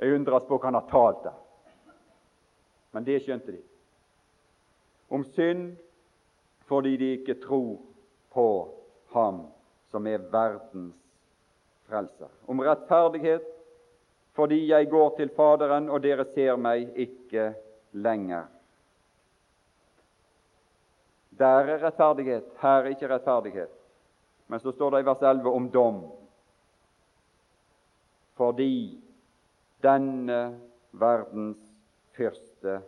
[0.00, 1.34] Jeg undres på hva han har talt der.
[2.96, 3.58] Men det skjønte de.
[5.12, 5.74] Om synd
[6.70, 7.82] fordi de ikke tror
[8.32, 8.46] på
[9.12, 9.42] Ham
[9.92, 10.96] som er verdens
[11.84, 12.30] frelser.
[12.48, 13.44] Om rettferdighet
[14.32, 17.50] fordi jeg går til Faderen, og dere ser meg ikke
[17.92, 18.46] lenger.
[21.36, 23.76] Der er rettferdighet, her er ikke rettferdighet.
[24.48, 26.00] Men så står det i vers 11 om dom
[28.36, 29.00] fordi
[29.82, 30.40] denne
[30.92, 31.58] verdens
[32.16, 32.80] fyrste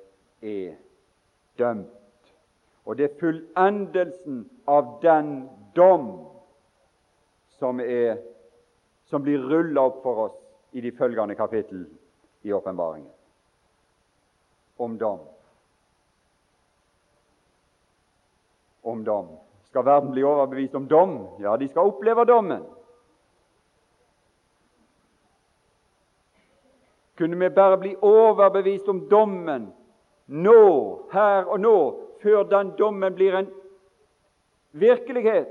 [0.42, 0.76] er
[1.58, 1.90] dømt.
[2.84, 6.08] Og det er fullendelsen av den dom
[7.58, 8.18] som, er,
[9.08, 10.40] som blir rulla opp for oss
[10.76, 11.86] i de følgende kapittel
[12.44, 13.10] i åpenbaringen.
[14.76, 15.22] Om dom.
[18.82, 19.28] Om dom.
[19.70, 21.14] Skal verden bli overbevist om dom?
[21.40, 22.66] Ja, de skal oppleve dommen.
[27.18, 29.72] Kunne vi bare bli overbevist om dommen
[30.26, 31.76] nå, her og nå,
[32.22, 33.50] før den dommen blir en
[34.72, 35.48] virkelighet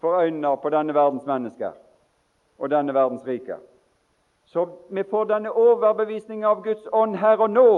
[0.00, 1.72] for øynene på denne verdens mennesker
[2.58, 3.56] og denne verdens rike.
[4.44, 7.68] Så vi får denne overbevisningen av Guds ånd her og nå,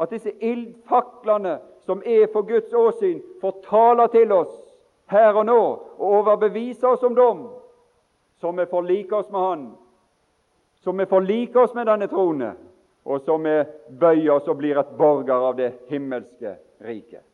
[0.00, 4.52] at disse ildfaklene som er for Guds åsyn, får tale til oss
[5.10, 5.60] her og nå
[5.96, 7.46] og overbevise oss om dom,
[8.40, 9.66] så vi får like oss med Han
[10.86, 12.52] så vi forliker oss med denne trone,
[13.02, 13.54] og så vi
[13.98, 16.52] bøyer oss og blir et borger av det himmelske
[16.86, 17.24] riket.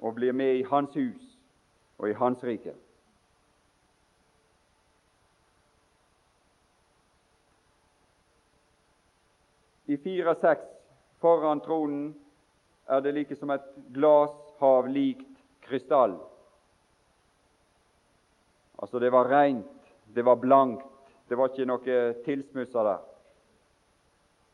[0.00, 1.36] Og blir med i Hans hus
[2.00, 2.72] og i Hans rike.
[9.92, 10.68] I 4-6
[11.20, 12.14] foran tronen
[12.88, 15.36] er det like som et glasshav likt
[15.68, 16.16] krystall.
[18.78, 19.77] Altså, det var rent
[20.14, 20.86] det var blankt.
[21.28, 23.00] Det var ikke noe tilsmussa der.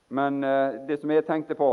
[0.08, 1.70] Men eh, det som jeg tenkte på,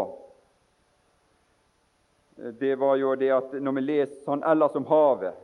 [2.38, 5.38] eh, det var jo det at når vi leser sånn ellers om havet,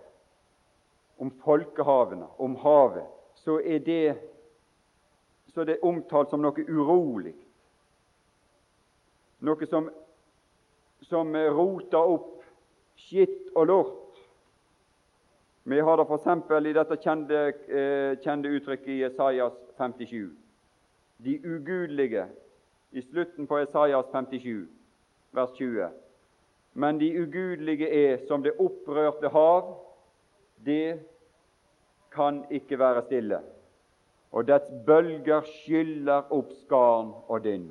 [1.22, 3.08] om folkehavene, om havet,
[3.44, 4.18] så er det,
[5.54, 7.36] så det omtalt som noe urolig.
[9.42, 9.88] Noe som,
[11.08, 12.42] som roter opp
[13.08, 13.98] skitt og lort.
[15.64, 16.28] Vi har det f.eks.
[16.68, 20.32] i dette kjente, eh, kjente uttrykket i Esaias 57.
[21.22, 22.26] De ugudelige
[22.92, 24.68] i slutten på Esaias 57,
[25.32, 25.90] vers 20.
[26.74, 29.78] Men de ugudelige er som det opprørte hav,
[30.66, 31.00] det
[32.12, 33.40] kan ikke være stille,
[34.32, 37.70] og dets bølger skyller opp skarn og dynn.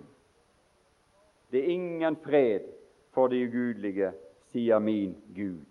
[1.51, 2.69] Det er ingen fred
[3.15, 4.13] for de ugudelige,
[4.53, 5.67] sier min Gud.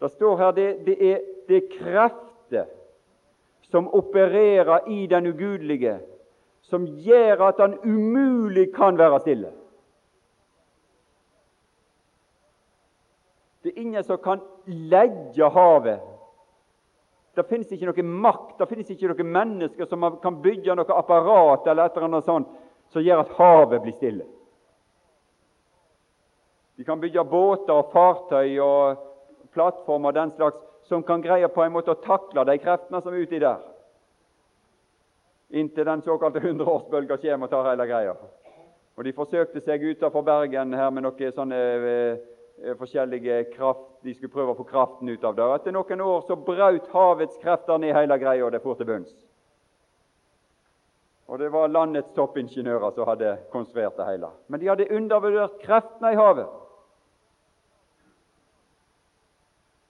[0.00, 2.68] Det står her det, det er det krefter
[3.68, 5.98] som opererer i den ugudelige,
[6.68, 9.50] som gjør at han umulig kan være stille.
[13.62, 16.00] Det er ingen som kan legge havet.
[17.36, 21.66] Det finnes ikke noe makt, det finnes ikke noen mennesker som kan bygge noe apparat
[21.70, 22.48] eller et eller annet sånt
[22.92, 24.26] som gjør at havet blir stille.
[26.78, 29.04] De kan bygge båter og fartøy og
[29.54, 33.14] plattformer og den slags som kan greie på en måte å takle de kreftene som
[33.14, 33.60] er uti der.
[35.50, 38.16] Inntil den såkalte hundreårsbølga kommer og tar hele greia.
[38.96, 41.58] Og De forsøkte seg utenfor Bergen her med noen sånne
[41.88, 45.46] eh, forskjellige kraft, De skulle prøve å få kraften ut av det.
[45.54, 49.14] Etter noen år så brøt havets krefter ned hele greia, og det for til bunns.
[51.28, 54.30] Og det var landets toppingeniører som hadde konstruert det hele.
[54.48, 56.46] Men de hadde undervurdert kreftene i havet.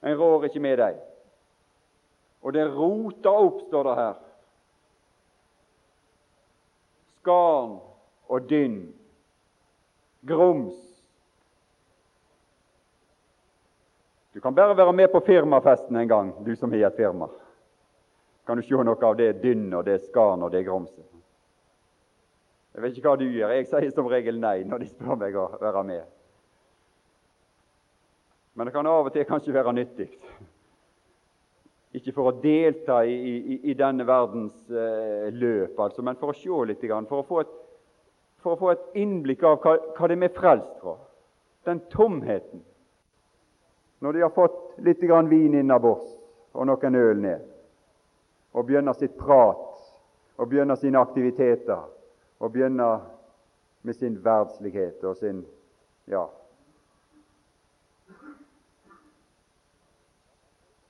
[0.02, 0.98] En rår ikke med dem.
[2.42, 4.16] Og det rota opp, står det her.
[7.28, 7.80] Skarn
[8.28, 8.94] og dynn.
[10.28, 10.74] Grums.
[14.32, 17.28] Du kan bare være med på firmafesten en gang, du som har et firma.
[18.46, 21.04] Kan du se noe av det dynn og det skarn og det grumset?
[22.74, 23.52] Jeg vet ikke hva du gjør.
[23.58, 26.04] Jeg sier som regel nei når de spør meg å være med.
[28.54, 30.08] Men det kan av og til kanskje være nyttig.
[31.96, 36.36] Ikke for å delta i, i, i denne verdens eh, løp, altså, men for å
[36.36, 37.54] se litt, for å få et,
[38.44, 40.98] for å få et innblikk av hva, hva vi er frelst fra.
[41.68, 42.60] Den tomheten.
[44.04, 46.12] Når de har fått litt vin innabords
[46.54, 47.46] og noen øl ned,
[48.52, 49.64] og begynner sitt prat
[50.38, 51.88] og begynner sine aktiviteter
[52.38, 53.00] og begynner
[53.82, 55.42] med sin verdslighet og sin
[56.06, 56.26] ja.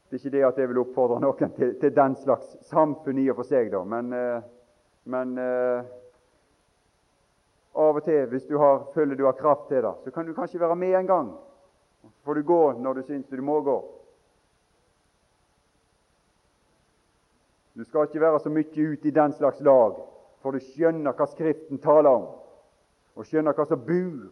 [0.09, 3.27] Det er ikke det at jeg vil oppfordre noen til, til den slags samfunn i
[3.29, 4.47] og for seg, da, men, eh,
[5.13, 5.91] men eh,
[7.79, 10.35] av og til, hvis du har, føler du har kraft til det, så kan du
[10.37, 11.31] kanskje være med en gang.
[12.01, 13.79] Så får du gå når du syns du må gå.
[17.77, 20.01] Du skal ikke være så mye ute i den slags lag
[20.43, 22.29] for du skjønner hva Skriften taler om,
[23.19, 24.29] og skjønner hva som bor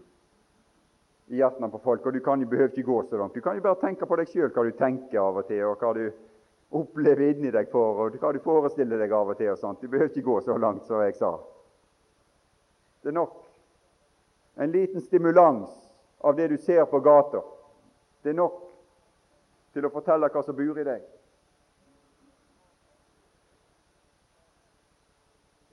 [1.27, 2.07] i hjertene på folk.
[2.07, 3.35] Og Du kan jo behøver ikke gå så langt.
[3.35, 5.83] Du kan jo bare tenke på deg sjøl hva du tenker av og til, og
[5.83, 6.11] hva du
[6.77, 9.51] opplever inni deg for, og hva du forestiller deg av og til.
[9.51, 9.81] og sånt.
[9.81, 11.37] Du behøver ikke gå så langt som jeg sa.
[13.03, 13.43] Det er nok
[14.57, 15.71] en liten stimulans
[16.21, 17.43] av det du ser på gata.
[18.23, 18.63] Det er nok
[19.73, 21.03] til å fortelle hva som bor i deg.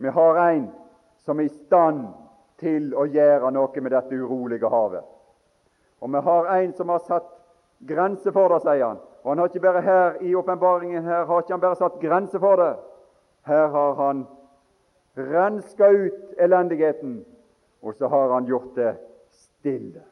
[0.03, 0.67] Vi har en
[1.23, 2.09] som er i stand
[2.59, 5.12] til å gjøre noe med dette urolige havet.
[6.03, 7.29] Og vi har en som har satt
[7.87, 8.99] grenser for det, sier han.
[9.23, 12.43] Og han har ikke bare her i åpenbaringen her har ikke han bare satt grenser
[12.43, 12.73] for det.
[13.47, 14.25] Her har han
[15.17, 17.21] renska ut elendigheten,
[17.81, 18.95] og så har han gjort det
[19.31, 20.03] stille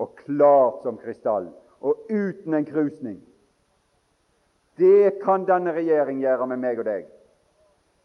[0.00, 3.18] og klart som krystall, og uten en krusning.
[4.80, 7.08] Det kan denne regjering gjøre med meg og deg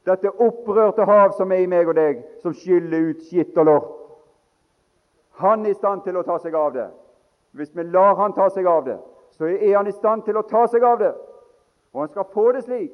[0.05, 3.93] dette opprørte hav som er i meg og deg, som skyller ut skitt og lort.
[5.35, 6.89] Han er i stand til å ta seg av det.
[7.55, 8.97] Hvis vi lar han ta seg av det,
[9.35, 11.13] så er han i stand til å ta seg av det.
[11.93, 12.93] Og han skal få det slik.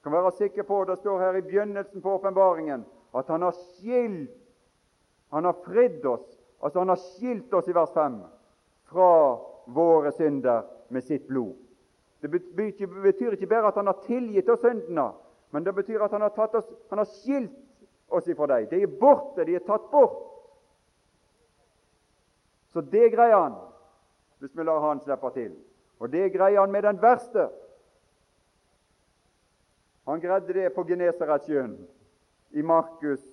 [0.00, 3.52] Du kan være sikker på, Det står her i begynnelsen på åpenbaringen at han har
[3.52, 4.30] skilt
[5.30, 8.16] Han har fridd oss, altså han har skilt oss i vers 5
[8.90, 11.54] fra våre synder med sitt blod.
[12.20, 15.12] Det betyr ikke bare at han har tilgitt oss syndene,
[15.50, 17.54] men det betyr at han har, oss, han har skilt
[18.08, 18.66] oss ifra dem.
[18.70, 20.29] De er borte, de er tatt bort.
[22.72, 23.56] Så det greier han
[24.40, 25.56] hvis vi lar han slippe til.
[26.00, 27.48] Og det greier han med den verste.
[30.08, 31.74] Han greide det på Genesaretsjøen
[32.50, 33.26] i Markus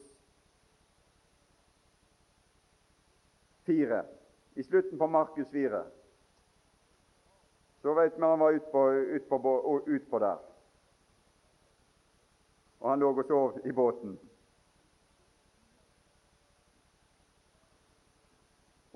[3.65, 4.03] 4.
[4.55, 5.83] I slutten på Markus 4.
[7.81, 10.37] Så vet vi han var utpå ut ut på der
[12.79, 14.17] og han lå og sov i båten.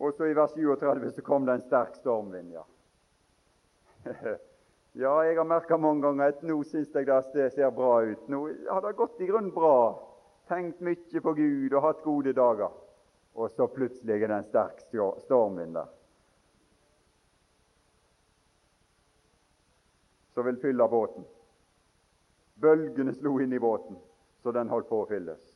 [0.01, 2.55] Og så i vers 37 så kom det en sterk stormvind.
[2.55, 2.63] Ja,
[5.03, 8.23] ja jeg har merka mange ganger at nå syns jeg det ser bra ut.
[8.27, 9.75] Nå har det gått i grunnen bra.
[10.49, 12.73] Tenkt mye på Gud og hatt gode dager.
[13.37, 14.81] Og så plutselig er det en sterk
[15.27, 15.93] stormvind der.
[20.33, 21.29] Som vil fylle båten.
[22.61, 23.97] Bølgene slo inn i båten,
[24.41, 25.50] så den holdt på å fylles.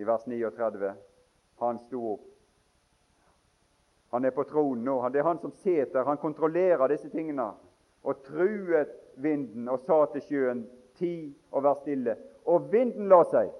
[0.00, 0.92] I vers 39
[1.60, 2.20] han sto opp.
[4.10, 4.94] Han er på tronen nå.
[5.12, 7.50] Det er han som sitter, han kontrollerer disse tingene.
[8.02, 10.62] Og truet vinden og sa til sjøen,
[10.96, 12.16] ti og vær stille.
[12.48, 13.52] Og vinden la seg,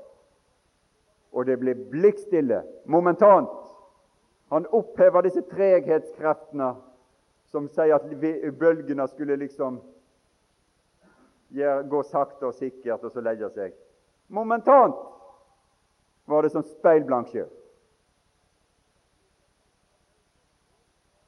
[1.36, 3.53] og det ble blikkstille momentant.
[4.49, 6.72] Han opphever disse treghetskreftene
[7.53, 8.09] som sier at
[8.59, 9.76] bølgene skulle liksom
[11.53, 13.76] gå sakte og sikkert og så legge seg.
[14.32, 14.97] Momentant
[16.31, 17.47] var det som speilblank sjø.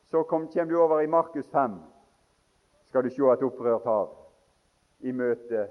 [0.07, 1.79] Så kommer du over i Markus 5.
[2.89, 4.11] skal du se et opprørt hav
[5.01, 5.67] i møte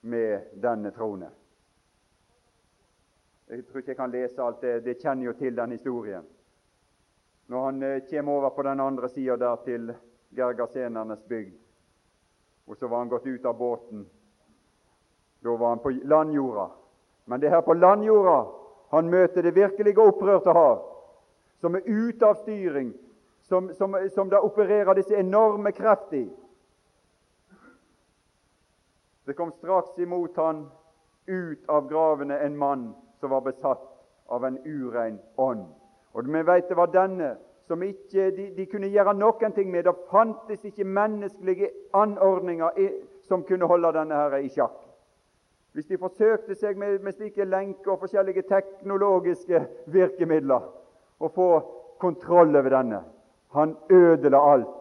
[0.00, 1.30] med denne trone.
[3.48, 4.84] Jeg tror ikke jeg kan lese alt det.
[4.84, 6.24] Det kjenner jo til den historien.
[7.48, 9.94] Når han eh, kommer over på den andre sida der til
[10.36, 11.56] Gergasenernes bygd,
[12.66, 14.06] og så var han gått ut av båten.
[15.42, 16.68] Da var han på landjorda.
[17.28, 18.38] Men det er her på landjorda
[18.90, 20.78] han møter det virkelige opprørte hav,
[21.60, 22.94] som er ute av styring,
[23.44, 26.24] som, som, som da opererer disse enorme kreft i.
[29.28, 30.64] Det kom straks imot han
[31.28, 32.86] ut av gravene en mann
[33.20, 33.84] som var besatt
[34.32, 35.66] av en urein ånd.
[36.16, 37.34] Og Vi vet det var denne
[37.68, 39.84] som ikke de, de, kunne gjøre noen ting med.
[39.84, 42.72] Det fantes ikke menneskelige anordninger
[43.28, 44.87] som kunne holde denne her i sjakk.
[45.72, 49.60] Hvis de forsøkte seg med, med slike lenker og forskjellige teknologiske
[49.92, 50.64] virkemidler
[51.18, 51.48] å få
[52.00, 53.04] kontroll over denne
[53.48, 54.74] Han ødela alt.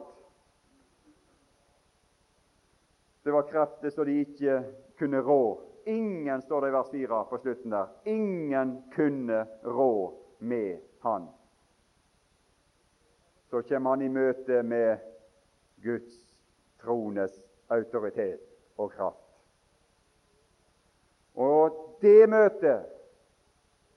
[3.24, 4.58] Det var krefter som de ikke
[5.00, 5.60] kunne rå.
[5.88, 11.30] Ingen, står det i vers 4 på slutten der, ingen kunne rå med han.
[13.50, 14.98] Så kommer han i møte med
[15.84, 16.18] Guds
[16.84, 17.40] trones
[17.72, 18.44] autoritet
[18.78, 19.27] og kraft.
[21.38, 22.86] Og det møtet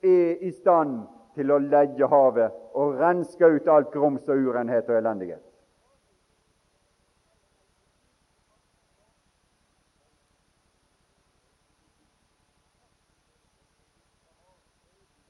[0.05, 1.01] er i stand
[1.35, 5.47] til å legge havet og renske ut alt grums og urenhet og elendighet.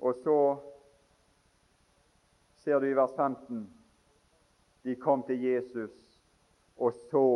[0.00, 0.38] Og så
[2.64, 3.68] ser du i vers 15
[4.82, 5.92] de kom til Jesus
[6.80, 7.26] og så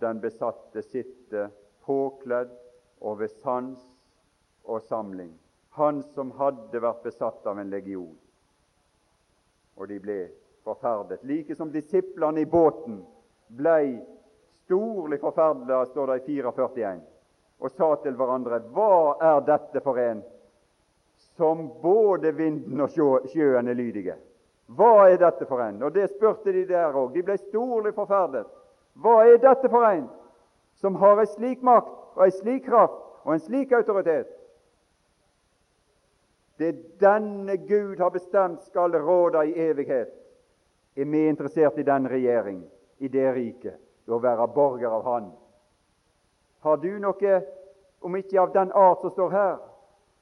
[0.00, 1.48] den besatte sitte
[1.84, 2.54] påkledd
[3.00, 3.97] og ved sans
[4.68, 5.32] og samling.
[5.80, 8.14] Han som hadde vært besatt av en legion.
[9.78, 10.18] Og de ble
[10.66, 11.22] forferdet.
[11.22, 13.00] Like som disiplene i båten
[13.48, 14.00] ble
[14.64, 17.04] storlig forferdet, står det i 441,
[17.58, 20.20] og sa til hverandre Hva er dette for en
[21.38, 24.18] som både vinden og sjøen er lydige?
[24.68, 25.80] Hva er dette for en?
[25.82, 27.14] Og det spurte de der òg.
[27.14, 28.44] De ble storlig forferdet.
[29.00, 30.04] Hva er dette for en
[30.78, 34.28] som har en slik makt og en slik kraft og en slik autoritet?
[36.58, 40.10] Det denne Gud har bestemt skal råde i evighet.
[40.96, 42.64] Er vi interessert i den regjering,
[42.98, 45.28] i det riket, i å være borger av Han?
[46.66, 47.34] Har du noe,
[48.02, 49.60] om ikke av den art som står her,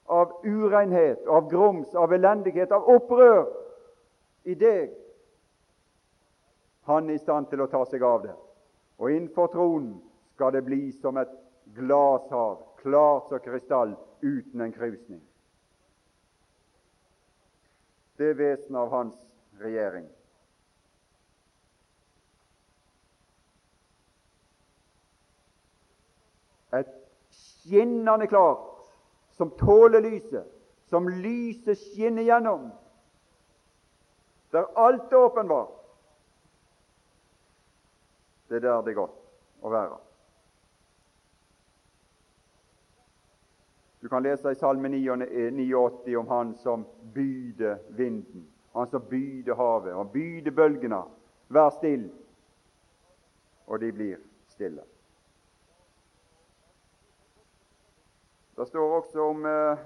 [0.06, 3.46] av urenhet, av grums, av elendighet, av opprør
[4.44, 4.92] i deg?
[6.84, 8.34] Han er i stand til å ta seg av det.
[9.00, 9.96] Og innenfor tronen
[10.34, 11.32] skal det bli som et
[11.78, 15.24] glashav, klart som krystall, uten en krusning
[18.16, 19.14] det vesen av hans
[19.60, 20.06] regjering.
[26.72, 26.92] Et
[27.30, 28.66] skinnende klart,
[29.36, 30.48] som tåler lyset,
[30.88, 32.70] som lyset skinner gjennom,
[34.54, 35.72] der alt er åpenbart.
[38.48, 39.16] Det er der det er godt
[39.62, 39.98] å være.
[44.06, 46.84] Du kan lese i Salme 89 om han som
[47.14, 51.00] byder vinden, han som byder havet og byder bølgene.
[51.48, 52.04] Vær still!
[53.66, 54.84] og de blir stille.
[58.56, 59.82] Det står også om eh,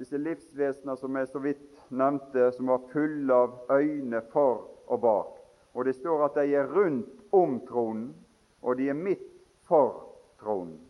[0.00, 5.38] disse livsvesenene som jeg så vidt nevnte, som var fulle av øyne for og bak.
[5.74, 8.14] Og Det står at de er rundt om tronen,
[8.62, 9.28] og de er midt
[9.68, 10.06] for
[10.40, 10.85] tronen.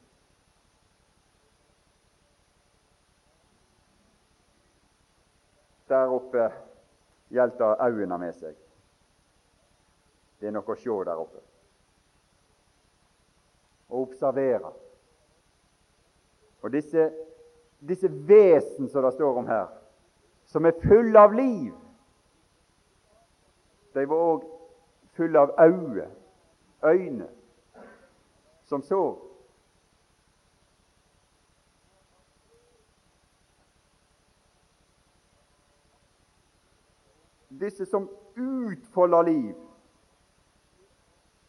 [5.89, 6.53] Der oppe
[7.30, 8.57] gjelder øynene med seg.
[10.41, 11.41] Det er noe å se der oppe.
[13.89, 14.72] Å observere.
[16.62, 17.11] Og disse,
[17.78, 19.68] disse vesen som det står om her,
[20.51, 21.72] som er fulle av liv,
[23.95, 24.43] de var òg
[25.16, 26.11] fulle av øyne,
[26.84, 27.28] øyne
[28.66, 29.16] som så.
[37.59, 39.54] Disse som utfolder liv.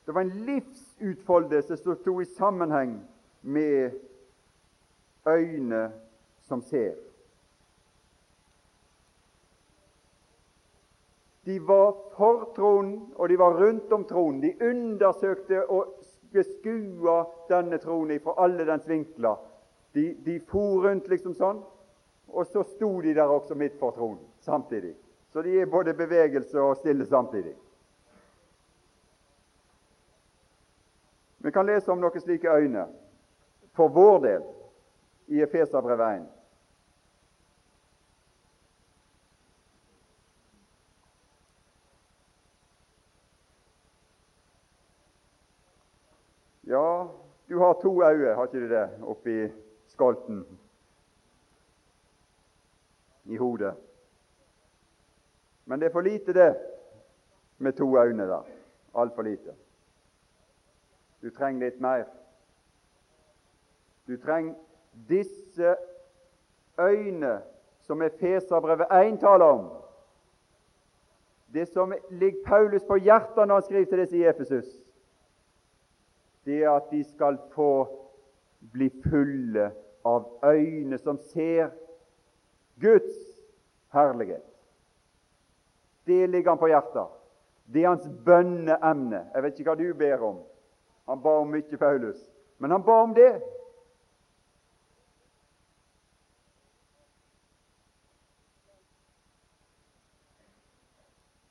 [0.05, 2.99] Det var en livsutfoldelse som sto i sammenheng
[3.41, 3.91] med
[5.27, 5.91] øyne
[6.47, 6.95] som ser.
[11.45, 14.41] De var for tronen, og de var rundt om tronen.
[14.41, 15.93] De undersøkte og
[16.31, 19.35] beskua denne tronen fra alle dens vinkler.
[19.95, 21.61] De, de for rundt liksom sånn,
[22.27, 24.95] og så sto de der også midt for tronen samtidig.
[25.37, 27.55] Så de er både bevegelse og stille samtidig.
[31.37, 32.87] Vi kan lese om noen slike øyne
[33.77, 34.47] for vår del
[35.27, 36.25] i Efeserbrevet 1.
[46.73, 47.07] Ja,
[47.49, 49.37] du har to øyne, har ikke du det, oppi
[49.85, 50.47] skolten
[53.25, 53.86] i hodet.
[55.67, 56.55] Men det er for lite, det,
[57.57, 58.43] med to øyne der.
[58.95, 59.55] Altfor lite.
[61.21, 62.05] Du trenger litt mer.
[64.07, 64.55] Du trenger
[65.09, 65.75] disse
[66.79, 67.41] øyne
[67.81, 69.69] som Efeserbrevet 1 taler om.
[71.53, 74.65] Det som ligger Paulus på hjertet når han skriver til disse i Efesus,
[76.45, 77.87] det er at de skal få
[78.71, 79.71] bli fulle
[80.05, 81.69] av øyne som ser
[82.79, 83.41] Guds
[83.93, 84.56] herlighet.
[86.07, 87.13] Det ligger han på hjertet.
[87.67, 89.25] Det er hans bønneemne.
[89.33, 90.39] Jeg vet ikke hva du ber om.
[91.07, 92.19] Han ba om mye, Paulus,
[92.59, 93.33] men han ba om det.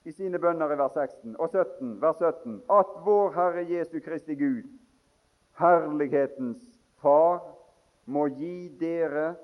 [0.07, 4.36] I sine bønner i vers 16 og 17, vers 17 at vår Herre Jesu Kristi
[4.38, 4.68] Gud,
[5.59, 6.62] herlighetens
[7.02, 7.40] Far,
[8.07, 9.34] må gi dere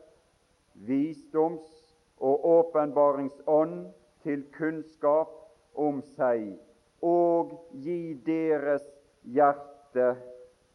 [0.86, 1.80] visdoms-
[2.22, 3.90] og åpenbaringsånd
[4.22, 5.30] til kunnskap
[5.74, 6.54] om seg,
[7.02, 8.84] og gi deres
[9.22, 10.12] hjerte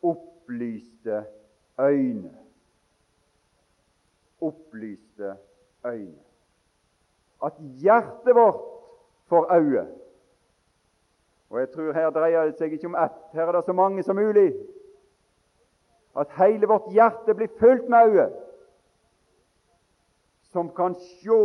[0.04, 1.24] opplyste
[1.80, 2.34] øyne.
[4.42, 5.36] Opplyste
[5.86, 6.24] øyne.
[7.44, 8.64] At hjertet vårt
[9.30, 9.88] får øye.
[11.50, 14.04] Og jeg tror Her dreier det seg ikke om ett, her er det så mange
[14.04, 14.52] som mulig.
[16.18, 18.28] At hele vårt hjerte blir fylt med øye
[20.58, 21.40] som kan se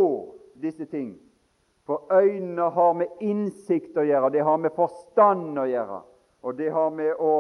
[0.63, 1.19] disse ting.
[1.87, 6.03] For øynene har med innsikt å gjøre, det har med forstand å gjøre.
[6.43, 7.35] Og det har med å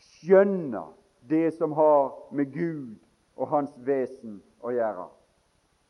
[0.00, 0.84] skjønne
[1.30, 2.94] det som har med Gud
[3.36, 5.06] og Hans vesen å gjøre,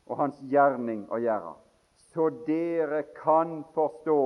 [0.07, 1.55] og Hans gjerning å gjøre.
[2.11, 4.21] Så dere kan forstå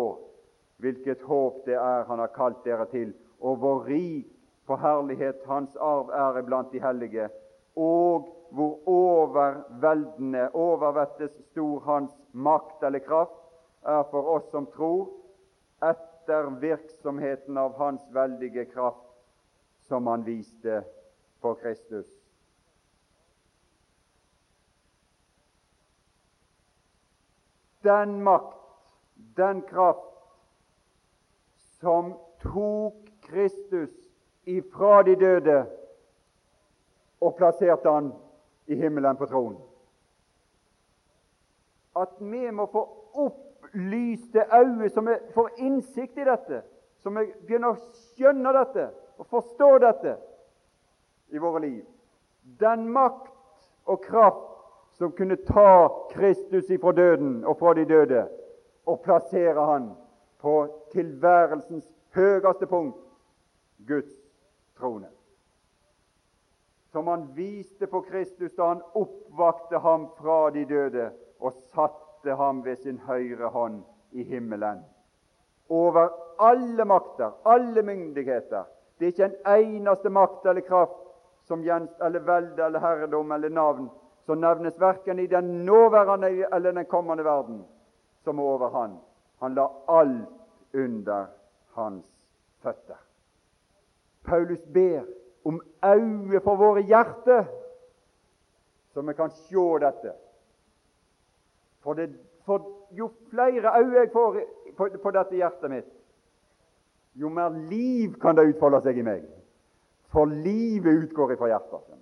[0.82, 4.30] hvilket håp det er Han har kalt dere til, og hvor rik
[4.66, 7.28] på herlighet Hans arv er iblant de hellige,
[7.76, 13.40] og hvor overveldende, overvettes stor hans makt eller kraft
[13.82, 15.09] er for oss som tror,
[15.82, 19.11] etter virksomheten av hans veldige kraft,
[19.88, 20.84] som han viste
[21.42, 22.07] for Kristus.
[27.82, 28.57] Den makt,
[29.36, 30.14] den kraft,
[31.80, 33.90] som tok Kristus
[34.44, 35.64] ifra de døde
[37.20, 38.12] og plasserte han
[38.66, 39.60] i himmelen på tronen.
[41.96, 46.62] At vi må få opplyste øyne, som vi får innsikt i dette,
[46.98, 47.82] som vi begynner å
[48.14, 48.88] skjønne dette
[49.18, 50.16] og forstå dette
[51.30, 51.84] i våre liv.
[52.60, 53.30] Den makt
[53.86, 54.50] og kraft
[54.98, 58.26] som kunne ta Kristus ifra døden og fra de døde
[58.86, 59.90] og plassere han
[60.40, 60.54] på
[60.92, 63.00] tilværelsens høyeste punkt,
[63.86, 64.12] Guds
[64.78, 65.08] trone
[66.95, 71.09] som han viste på Kristus da han oppvakte ham fra de døde
[71.42, 73.80] og satte ham ved sin høyre hånd
[74.14, 74.78] i himmelen.
[75.68, 78.68] Over alle makter, alle myndigheter.
[78.99, 81.01] Det er ikke en eneste makt eller kraft
[81.51, 83.90] som gjenst, eller velde eller herredom eller navn
[84.22, 87.64] som nevnes verken i den nåværende eller den kommende verden,
[88.22, 88.97] som er over han.
[89.42, 90.30] Han la alt
[90.74, 91.26] under
[91.74, 92.07] hans
[92.62, 93.03] føtter.
[94.22, 95.03] Paulus ber
[95.45, 97.45] om øyet for våre hjerter,
[98.95, 100.12] så vi kan se dette.
[101.80, 102.14] For, det,
[102.45, 104.40] for jo flere øyne jeg får
[104.76, 105.90] på, på, dette hjertet mitt,
[107.14, 109.26] jo mer liv kan det utfolde seg i meg.
[110.14, 112.01] For livet utgår ifra hjertet.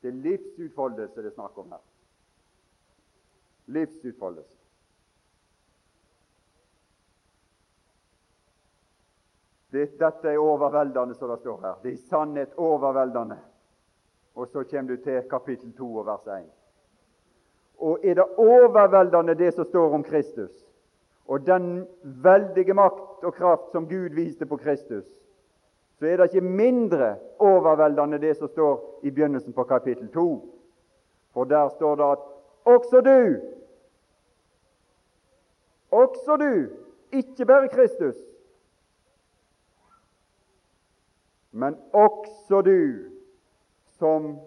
[0.00, 1.82] Det er livsutfoldelse det er snakk om her.
[3.66, 4.59] Livsutfoldelse.
[9.72, 11.74] Dette er overveldende, som det står her.
[11.82, 13.38] Det er i sannhet overveldende.
[14.34, 16.44] Og så kommer du til kapittel 2 og vers 1.
[17.78, 20.52] Og er det overveldende, det som står om Kristus,
[21.28, 25.06] og den veldige makt og kraft som Gud viste på Kristus,
[25.98, 30.26] så er det ikke mindre overveldende, det som står i begynnelsen på kapittel 2.
[31.32, 32.18] For der står det at
[32.64, 33.36] også du,
[35.90, 36.66] også du,
[37.12, 38.16] ikke bare Kristus,
[41.50, 43.10] men også du
[43.98, 44.38] som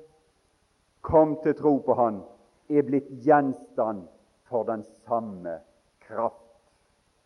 [1.02, 2.22] kom til tro på Han,
[2.70, 4.08] er blitt gjenstand
[4.48, 5.60] for den samme
[6.08, 6.40] kraft,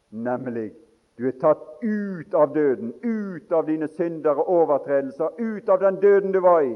[0.10, 0.72] nemlig
[1.18, 5.96] Du er tatt ut av døden, ut av dine synder og overtredelser, ut av den
[5.98, 6.76] døden du var i,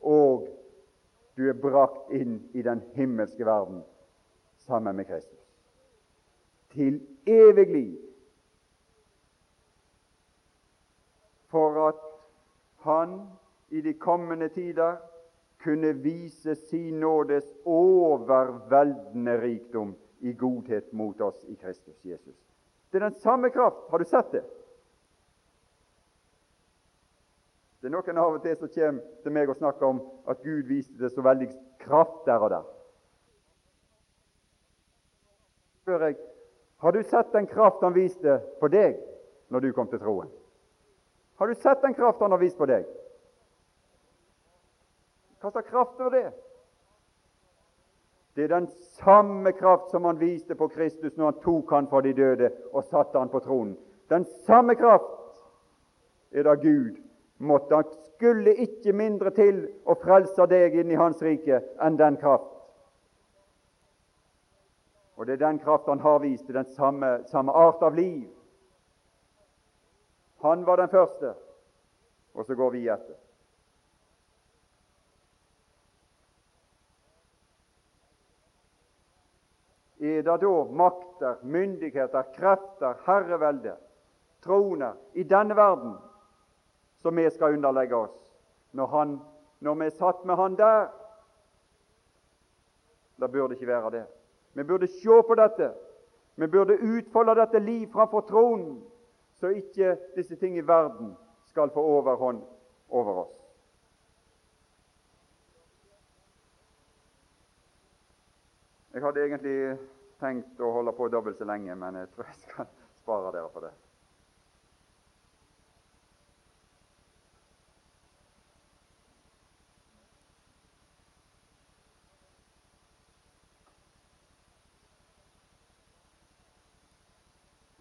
[0.00, 0.46] og
[1.36, 3.82] du er brakt inn i den himmelske verden
[4.64, 5.44] sammen med Kristus.
[6.72, 6.96] Til
[7.28, 8.00] evig liv.
[11.52, 12.00] For at
[12.88, 13.14] han
[13.68, 14.96] i de kommende tider
[15.62, 22.36] kunne vise sin nådes overveldende rikdom i godhet mot oss i Kristus Jesus.
[22.90, 23.76] Det er den samme kraft.
[23.90, 24.44] Har du sett det?
[27.80, 30.66] Det er noen av og til som kommer til meg og snakker om at Gud
[30.66, 32.64] viste det så veldig kraft der og der.
[35.82, 36.16] Spør jeg,
[36.78, 38.98] Har du sett den kraft han viste på deg
[39.50, 40.28] når du kom til troen?
[41.38, 42.86] Har du sett den kraft han har vist på deg?
[45.38, 46.28] Hva slags kraft er det?
[48.34, 48.66] Det er den
[48.98, 52.84] samme kraft som han viste på Kristus når han tok han fra de døde og
[52.86, 53.76] satte han på tronen.
[54.10, 55.14] Den samme kraft
[56.30, 56.98] er da Gud
[57.38, 57.74] måtte.
[57.74, 62.50] Han skulle ikke mindre til å frelse deg inn i Hans rike enn den kraft.
[65.18, 68.26] Og det er den kraft han har vist i den samme, samme art av liv.
[70.42, 71.34] Han var den første,
[72.34, 73.16] og så går vi etter.
[79.98, 83.74] er det da makter, myndigheter, krefter, herrevelde,
[84.42, 85.96] troner i denne verden
[87.02, 88.14] som vi skal underlegge oss
[88.72, 89.16] når, han,
[89.60, 90.88] når vi er satt med Han der?
[93.18, 94.04] Det burde ikke være det.
[94.54, 95.72] Vi burde se på dette.
[96.36, 98.82] Vi burde utfolde dette liv framfor tronen,
[99.40, 101.16] så ikke disse ting i verden
[101.46, 102.42] skal få overhånd
[102.88, 103.34] over oss.
[108.94, 109.58] Jeg hadde egentlig
[110.18, 113.68] tenkt å holde på dobbelt så lenge, men jeg tror jeg skal spare dere for
[113.68, 113.74] det.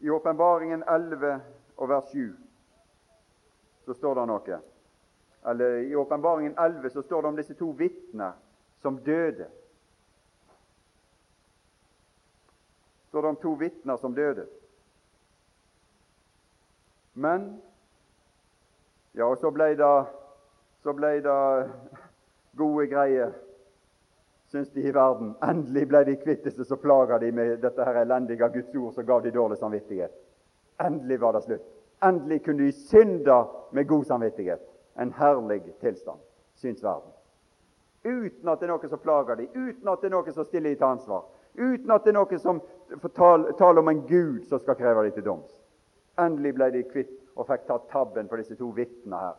[0.07, 1.33] I Åpenbaringen 11
[1.75, 2.31] og vers 7
[3.87, 4.59] så står det noe.
[5.51, 8.37] Eller I Åpenbaringen 11 så står det om disse to vitner
[8.79, 9.49] som døde.
[13.07, 14.47] står det om to vitner som døde.
[17.13, 17.61] Men
[19.15, 20.05] Ja, og så ble det,
[20.83, 21.71] så ble det
[22.53, 23.31] gode greier,
[24.47, 25.35] syns de i verden.
[25.41, 29.05] Endelig ble de kvitt disse som plaga de med dette her elendige Guds ord, som
[29.05, 30.13] gav de dårlig samvittighet.
[30.83, 31.67] Endelig var det slutt.
[32.03, 34.61] Endelig kunne de synde med god samvittighet.
[34.99, 36.19] En herlig tilstand,
[36.55, 37.11] syns verden.
[38.05, 40.71] Uten at det er noe som plager de, uten at det er noe som stiller
[40.71, 41.25] de til ansvar,
[41.57, 42.61] uten at det er noe som
[43.17, 45.49] taler om en Gud som skal kreve de til doms.
[46.21, 49.35] Endelig ble de kvitt og fikk tatt tabben for disse to vitnene her.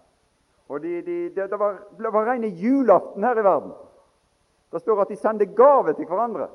[0.69, 3.73] Og de, de, det, det, var, det var rene julaften her i verden.
[4.71, 6.49] Det står at de sendte gave til hverandre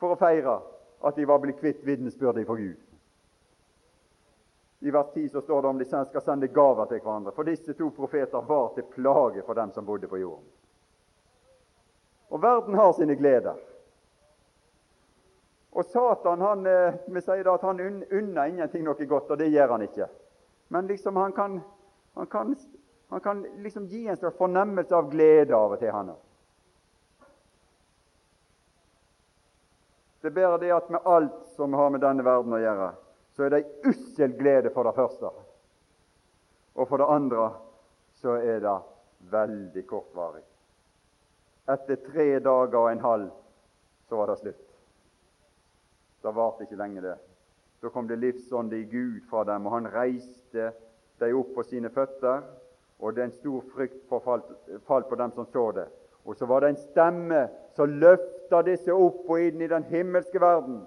[0.00, 0.56] for å feire
[1.02, 2.80] at de var blitt kvitt vitnesbyrdet for Gud.
[4.82, 7.32] I vers 10 så står det om de skal sende gaver til hverandre.
[7.36, 10.48] For disse to profeter var til plage for dem som bodde på jorden.
[12.34, 13.60] Og verden har sine gleder.
[15.72, 19.52] Og Satan han, eh, vi sier da at han unner ingenting noe godt, og det
[19.52, 20.08] gjør han ikke.
[20.68, 21.60] Men liksom han kan,
[22.14, 22.56] han kan,
[23.08, 25.90] han kan liksom gi en slags fornemmelse av glede av og til.
[25.90, 26.10] han.
[30.22, 32.92] Det er bare det at med alt som har med denne verden å gjøre,
[33.34, 35.30] så er det ei ussel glede for det første.
[36.78, 37.48] Og for det andre
[38.22, 38.76] så er det
[39.32, 40.44] veldig kortvarig.
[41.74, 43.32] Etter tre dager og en halv
[44.06, 44.62] så var det slutt.
[46.22, 47.16] Det varte ikke lenge, det.
[47.82, 50.70] Så kom det livsånde i Gud fra dem, og han reiste
[51.18, 52.44] dem opp på sine føtter.
[53.02, 54.54] Og det er en stor frykt falt,
[54.86, 55.88] falt på dem som så det.
[56.22, 57.90] Og så var det en stemme som
[58.52, 60.84] løfta disse opp og inn i den himmelske verden.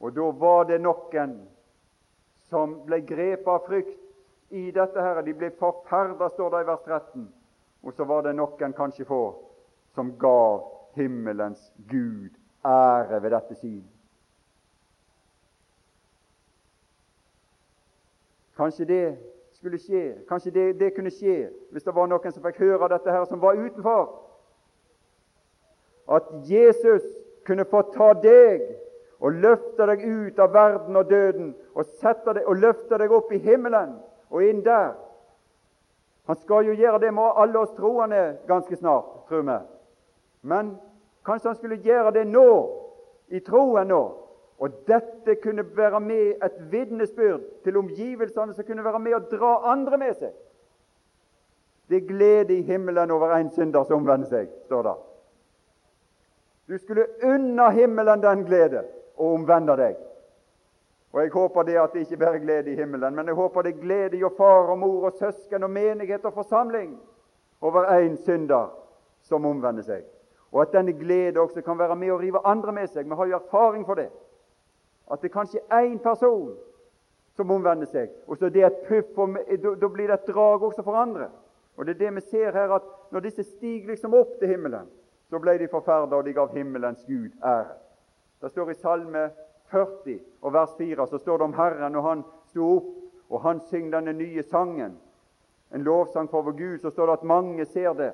[0.00, 1.46] Og da var det noen
[2.48, 3.98] som ble grepet av frykt
[4.50, 5.00] i dette.
[5.00, 5.22] her.
[5.22, 7.32] De ble forferda, står det i vers 13.
[7.82, 9.34] Og så var det noen, kanskje få,
[9.94, 12.30] som gav himmelens Gud
[12.64, 13.84] ære ved dette syn.
[18.56, 19.18] Kanskje det
[19.52, 23.10] skulle skje, kanskje det, det, kunne skje hvis det var noen som fikk høre dette
[23.10, 24.29] her, som var utenfor.
[26.08, 27.02] At Jesus
[27.46, 28.64] kunne få ta deg
[29.20, 31.84] og løfte deg ut av verden og døden og,
[32.34, 33.98] deg, og løfte deg opp i himmelen
[34.30, 34.94] og inn der.
[36.26, 39.58] Han skal jo gjøre det med alle oss troende ganske snart, tror vi.
[40.42, 40.76] Men
[41.24, 42.48] Kanskje han skulle gjøre det nå,
[43.28, 44.02] i troen nå,
[44.60, 49.52] Og dette kunne være med et vitnesbyrd til omgivelsene som kunne være med å dra
[49.72, 50.34] andre med seg.
[51.88, 54.92] Det er glede i himmelen over en synder som omvender seg, står det.
[56.70, 58.84] Du skulle unna himmelen den glede
[59.16, 59.96] og omvende deg.
[61.12, 63.62] Og Jeg håper det at det ikke bare er glede i himmelen, men jeg håper
[63.62, 66.92] det er glede i far og mor og søsken og menighet og forsamling
[67.60, 68.70] over én synder
[69.22, 70.04] som omvender seg.
[70.52, 73.10] Og at denne glede også kan være med å rive andre med seg.
[73.10, 74.06] Vi har jo erfaring for det.
[75.10, 76.54] At det kanskje er én person
[77.34, 80.62] som omvender seg, og så det er et puff, og da blir det et drag
[80.62, 81.32] også for andre.
[81.76, 84.86] Og det er det vi ser her, at når disse stiger liksom opp til himmelen,
[85.30, 87.76] så ble de forferda, og de gav himmelens Gud ære.
[88.40, 89.30] Det står i Salme
[89.70, 92.88] 40 og vers 4 så står det om Herren og han sto opp,
[93.30, 94.96] og han syng denne nye sangen,
[95.70, 98.12] en lovsang for vår Gud, så står det at mange ser det,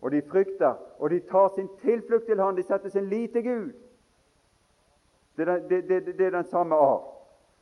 [0.00, 3.44] og de frykter, og de tar sin tilflukt til Han, de setter sin lit til
[3.44, 3.72] Gud.
[5.36, 7.14] Det er, det, det, det er den samme art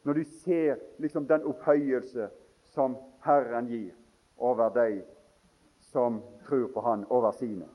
[0.04, 2.28] når du ser liksom den opphøyelse
[2.62, 3.92] som Herren gir
[4.38, 5.00] over deg
[5.92, 7.66] som tror på Han, over sine.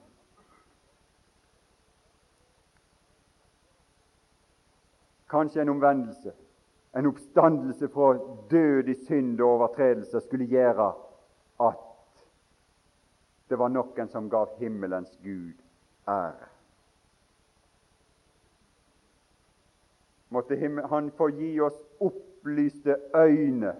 [5.32, 6.34] Kanskje en omvendelse,
[6.94, 8.14] en oppstandelse fra
[8.52, 10.90] død i synd og overtredelse skulle gjøre
[11.64, 11.88] at
[13.52, 15.56] det var noen som gav himmelens Gud
[16.08, 16.50] ære.
[20.32, 20.56] Måtte
[20.90, 23.74] Han få gi oss opplyste øyne,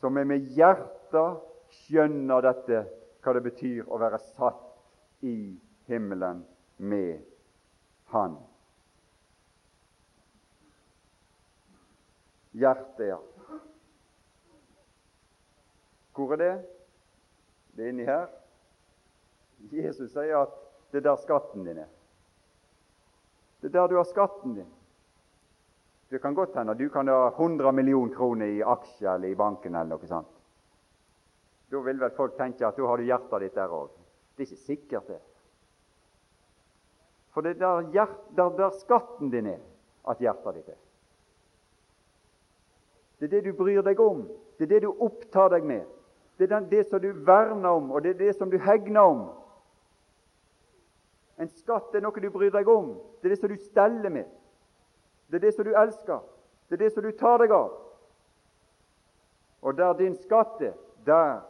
[0.00, 2.84] så vi med hjertet skjønner dette,
[3.24, 5.56] hva det betyr å være satt i
[5.88, 6.44] himmelen
[6.76, 7.24] med
[8.12, 8.36] Han.
[12.54, 13.18] Hjertet, ja.
[16.14, 16.52] Hvor er det?
[17.74, 18.28] Det er inni her.
[19.72, 20.54] Jesus sier at
[20.92, 21.90] det er der skatten din er.
[23.60, 24.70] Det er der du har skatten din.
[26.10, 29.74] Det kan godt hende du kan ha 100 millioner kroner i aksjer eller i banken.
[29.74, 30.30] eller noe sånt.
[31.70, 33.90] Da vil vel folk tenke at da har du hjertet ditt der òg.
[34.36, 35.20] Det er ikke sikkert, det.
[37.34, 39.62] For det er der, der, der skatten din er,
[40.06, 40.83] at hjertet ditt er.
[43.24, 44.26] Det er det du bryr deg om.
[44.58, 45.86] Det er det du opptar deg med.
[46.36, 49.22] Det er det som du verner om, og det er det som du hegner om.
[51.40, 52.92] En skatt er noe du bryr deg om.
[53.22, 54.28] Det er det som du steller med.
[55.32, 56.20] Det er det som du elsker.
[56.68, 57.72] Det er det som du tar deg av.
[59.64, 60.76] Og der din skatt er,
[61.08, 61.40] der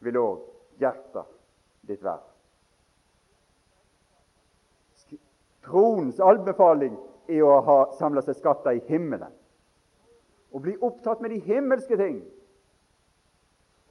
[0.00, 0.48] vil òg
[0.80, 1.28] hjertet
[1.84, 2.24] ditt være.
[5.68, 6.96] Troens anbefaling
[7.28, 9.35] er å ha samla seg skatter i himmelen
[10.56, 12.22] og bli opptatt med de himmelske ting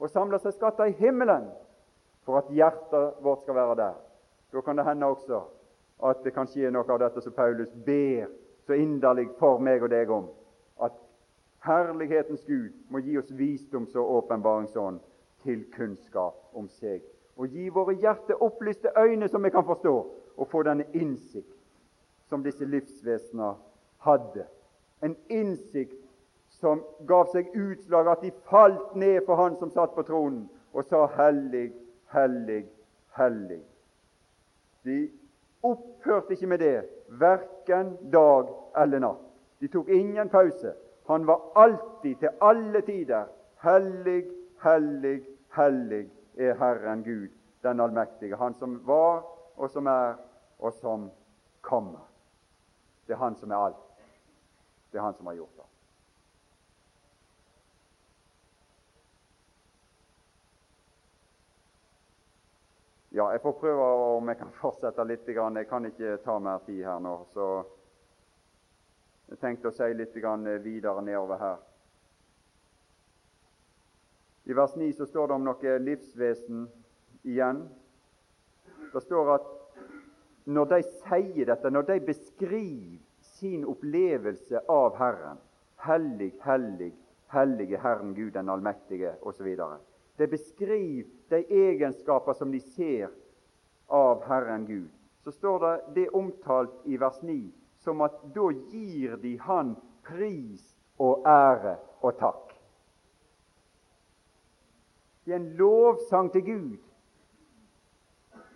[0.02, 1.46] og samle seg skatter i himmelen
[2.26, 3.94] for at hjertet vårt skal være der.
[4.52, 5.44] Da kan det hende også
[6.04, 8.26] at det kan skje noe av dette som Paulus ber
[8.66, 10.26] så inderlig for meg og deg om,
[10.82, 10.96] at
[11.64, 14.98] herlighetens Gud må gi oss visdoms- og åpenbaringsånd
[15.46, 17.04] til kunnskap om seg,
[17.38, 19.94] og gi våre hjerter opplyste øyne som vi kan forstå,
[20.36, 21.54] og få denne innsikt
[22.28, 23.54] som disse livsvesenene
[24.02, 24.48] hadde.
[25.02, 26.05] En innsikt
[26.60, 30.84] som gav seg utslag at de falt ned for Han som satt på tronen, og
[30.84, 31.72] sa 'Hellig,
[32.12, 32.66] hellig,
[33.18, 33.62] hellig'.
[34.84, 35.10] De
[35.62, 39.22] opphørte ikke med det, verken dag eller natt.
[39.60, 40.72] De tok ingen pause.
[41.06, 43.24] Han var alltid, til alle tider,
[43.62, 44.24] hellig,
[44.62, 45.22] hellig,
[45.56, 47.28] hellig er Herren Gud,
[47.62, 48.36] den allmektige.
[48.36, 49.24] Han som var,
[49.56, 50.14] og som er,
[50.58, 51.10] og som
[51.60, 52.08] kommer.
[53.06, 53.76] Det er Han som er alt.
[54.92, 55.75] Det er Han som har gjort det.
[63.16, 63.84] Ja, jeg får prøve
[64.16, 65.28] om jeg kan fortsette litt.
[65.28, 67.14] Jeg kan ikke ta mer tid her nå.
[67.32, 67.46] Så
[69.30, 70.12] jeg tenkte å si litt
[70.64, 71.62] videre nedover her.
[74.46, 76.68] I vers 9 så står det om noe livsvesen
[77.24, 77.64] igjen.
[78.92, 79.48] Det står at
[80.44, 83.00] når de sier dette, når de beskriver
[83.32, 85.40] sin opplevelse av Herren
[85.86, 86.92] Hellig, hellig,
[87.32, 89.50] hellige Herren Gud den allmektige, osv.
[90.16, 93.08] Det beskriver de egenskaper som de ser
[93.86, 94.88] av Herren Gud.
[95.24, 97.52] Så står det det omtalt i vers 9
[97.86, 100.64] som at da gir de Han pris
[100.98, 102.54] og ære og takk.
[105.26, 106.76] Det er en lovsang til Gud.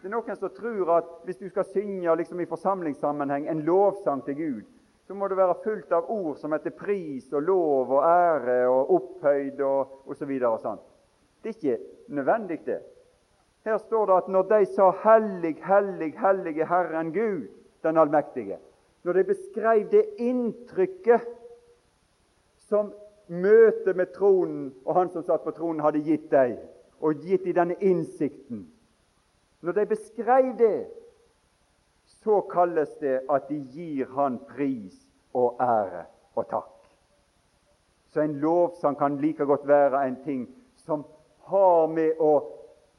[0.01, 4.23] Det er noen som tror at hvis du skal synge liksom i forsamlingssammenheng en lovsang
[4.25, 4.63] til Gud,
[5.07, 8.95] så må det være fullt av ord som heter pris og lov og ære og
[8.95, 10.31] opphøyd og osv.
[10.39, 10.90] Og, og
[11.43, 11.79] det er ikke
[12.09, 12.81] nødvendig, det.
[13.65, 17.49] Her står det at når de sa 'Hellig, hellig, hellig er Herren Gud,
[17.83, 18.59] den allmektige',
[19.03, 21.21] når de beskrev det inntrykket
[22.57, 22.93] som
[23.29, 26.59] møtet med tronen og han som satt på tronen, hadde gitt deg,
[27.01, 28.67] og gitt i denne innsikten
[29.61, 30.87] Når de beskrev det,
[32.05, 34.97] så kalles det at de gir han pris
[35.37, 36.77] og ære og takk.
[38.09, 41.05] Så en lovsang kan like godt være en ting som
[41.51, 42.33] har med å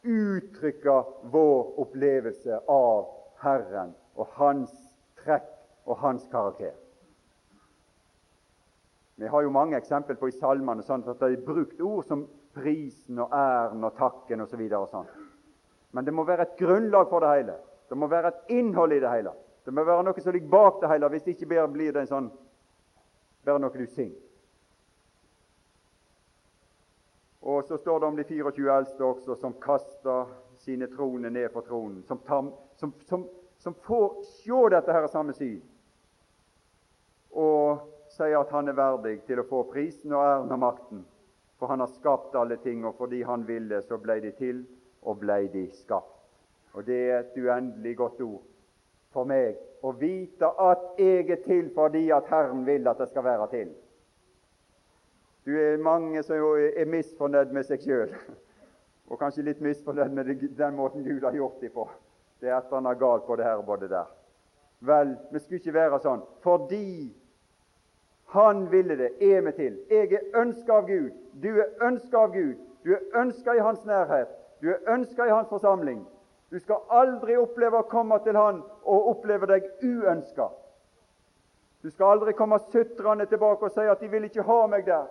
[0.02, 0.96] uttrykke
[1.34, 3.10] vår opplevelse av
[3.42, 4.74] Herren og Hans
[5.22, 5.50] trekk
[5.86, 6.74] og Hans karakter.
[9.22, 12.24] Vi har jo mange eksempler på i salmene sånn at det er brukt ord som
[12.56, 14.64] prisen og æren og takken osv.
[14.90, 15.12] Sånn.
[15.92, 17.58] Men det må være et grunnlag for det hele.
[17.92, 19.36] Det må være et innhold i det hele.
[19.66, 21.10] Det må være noe som ligger bak det hele.
[21.14, 22.32] Hvis det ikke blir det en sånn
[23.46, 24.18] bare noe du synger.
[27.42, 30.30] Og så står det om de 24 eldste også, som kaster
[30.62, 33.26] sine troner ned for tronen, som, tar, som, som,
[33.58, 35.62] som får se dette her samme syn,
[37.32, 41.02] og sier at han er verdig til å få prisen og æren og makten.
[41.58, 44.64] For han har skapt alle ting, og fordi han ville, så ble de til,
[45.02, 46.18] og ble de skapt.
[46.74, 48.42] Og det er et uendelig godt ord
[49.12, 53.26] for meg å vite at jeg er til fordi at Herren vil at det skal
[53.26, 53.72] være til.
[55.46, 58.12] Du er mange som er misfornøyd med seg sjøl,
[59.10, 61.88] og kanskje litt misfornøyd med den måten Gud har gjort dem på.
[62.42, 64.06] Det er et eller annet galt på det her og både der.
[64.82, 66.22] Vel, vi skulle ikke være sånn.
[66.42, 67.18] Fordi
[68.32, 69.74] Han ville det, er vi til.
[69.92, 71.12] Jeg er ønska av Gud.
[71.44, 72.56] Du er ønska av Gud.
[72.86, 74.30] Du er ønska i Hans nærhet.
[74.62, 76.06] Du er ønska i Hans forsamling.
[76.52, 80.48] Du skal aldri oppleve å komme til Han og oppleve deg uønska.
[81.84, 85.08] Du skal aldri komme sutrende tilbake og si at 'de vil ikke ha meg der'.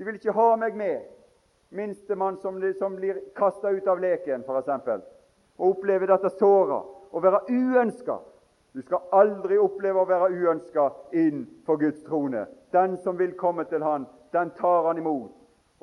[0.00, 1.00] De vil ikke ha meg med.
[1.76, 5.02] Minstemann som, som blir kasta ut av leken, f.eks.
[5.60, 6.78] Og oppleve dette såra
[7.12, 8.14] og være uønska.
[8.72, 10.86] Du skal aldri oppleve å være uønska
[11.20, 12.46] inn for Guds trone.
[12.72, 15.34] Den som vil komme til Han, den tar Han imot.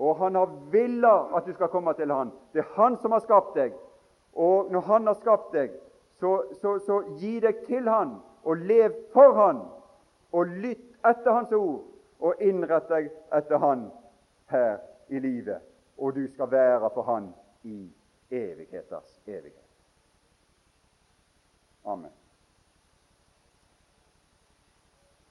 [0.02, 2.34] Og Han har villa at du skal komme til Han.
[2.58, 3.78] Det er Han som har skapt deg.
[4.34, 5.78] Og når Han har skapt deg,
[6.18, 9.62] så, så, så gi deg til Han, og lev for Han,
[10.34, 11.86] og lytt etter Hans ord,
[12.18, 13.86] og innrett deg etter Han
[14.48, 14.78] her
[15.08, 15.62] i livet.
[15.98, 17.34] Og du skal være for Han
[17.64, 17.94] i
[18.32, 19.64] evigheters evighet.
[21.86, 22.12] Amen.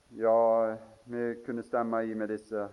[0.08, 2.68] Ja, vi kunne stemme i med disse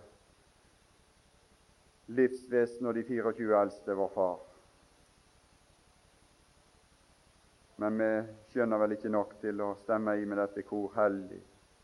[2.07, 4.39] livsvesen og de 24 eldste, vår far.
[7.75, 8.09] Men vi
[8.53, 11.41] skjønner vel ikke nok til å stemme i med dette kor hellig,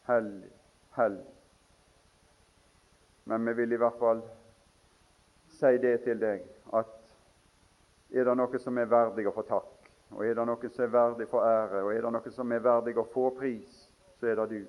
[0.08, 0.52] hellig,
[0.96, 1.28] hellig.
[3.30, 4.22] Men vi vil i hvert fall
[5.60, 6.96] si det til deg at
[8.10, 10.94] er det noe som er verdig å få takk, og er det noe som er
[10.94, 13.84] verdig å få ære, og er det noe som er verdig å få pris,
[14.20, 14.62] så er det du.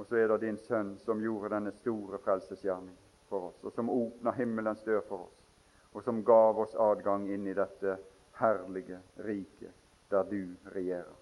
[0.00, 2.96] Og så er det din sønn som gjorde denne store frelsesgjerning
[3.28, 5.38] for oss, og som åpna himmelens dør for oss,
[5.92, 7.98] og som gav oss adgang inn i dette
[8.40, 9.76] herlige riket
[10.10, 11.18] der du regjerer.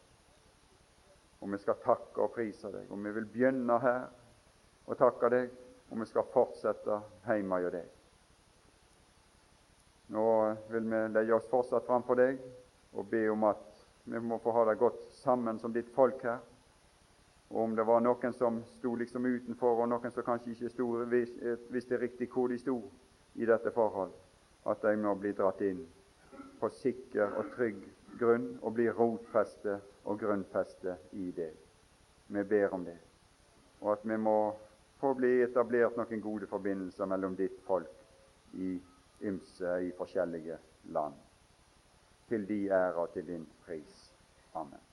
[1.41, 2.91] Og vi skal takke og prise deg.
[2.91, 4.03] Og vi vil begynne her
[4.87, 5.55] og takke deg,
[5.91, 8.00] og vi skal fortsette hjemme hos deg.
[10.11, 12.41] Nå vil vi legge oss fortsatt framfor deg
[12.99, 13.67] og be om at
[14.11, 16.41] vi må få ha det godt sammen som ditt folk her.
[17.51, 20.89] Og om det var noen som sto liksom utenfor, og noen som kanskje ikke sto,
[21.71, 22.77] visste riktig hvor de sto
[23.39, 24.11] i dette forhold,
[24.67, 25.85] at de må bli dratt inn
[26.61, 27.81] på sikker og trygg
[28.21, 29.79] grunn og bli rotfeste
[30.11, 31.53] og grunnfeste i det.
[32.27, 32.99] Vi ber om det.
[33.81, 34.39] Og at vi må
[35.01, 37.95] få bli etablert noen gode forbindelser mellom ditt folk
[38.59, 38.75] i
[39.23, 41.15] ymse i forskjellige land.
[42.29, 44.13] Til de ære og til din pris.
[44.55, 44.90] Amen.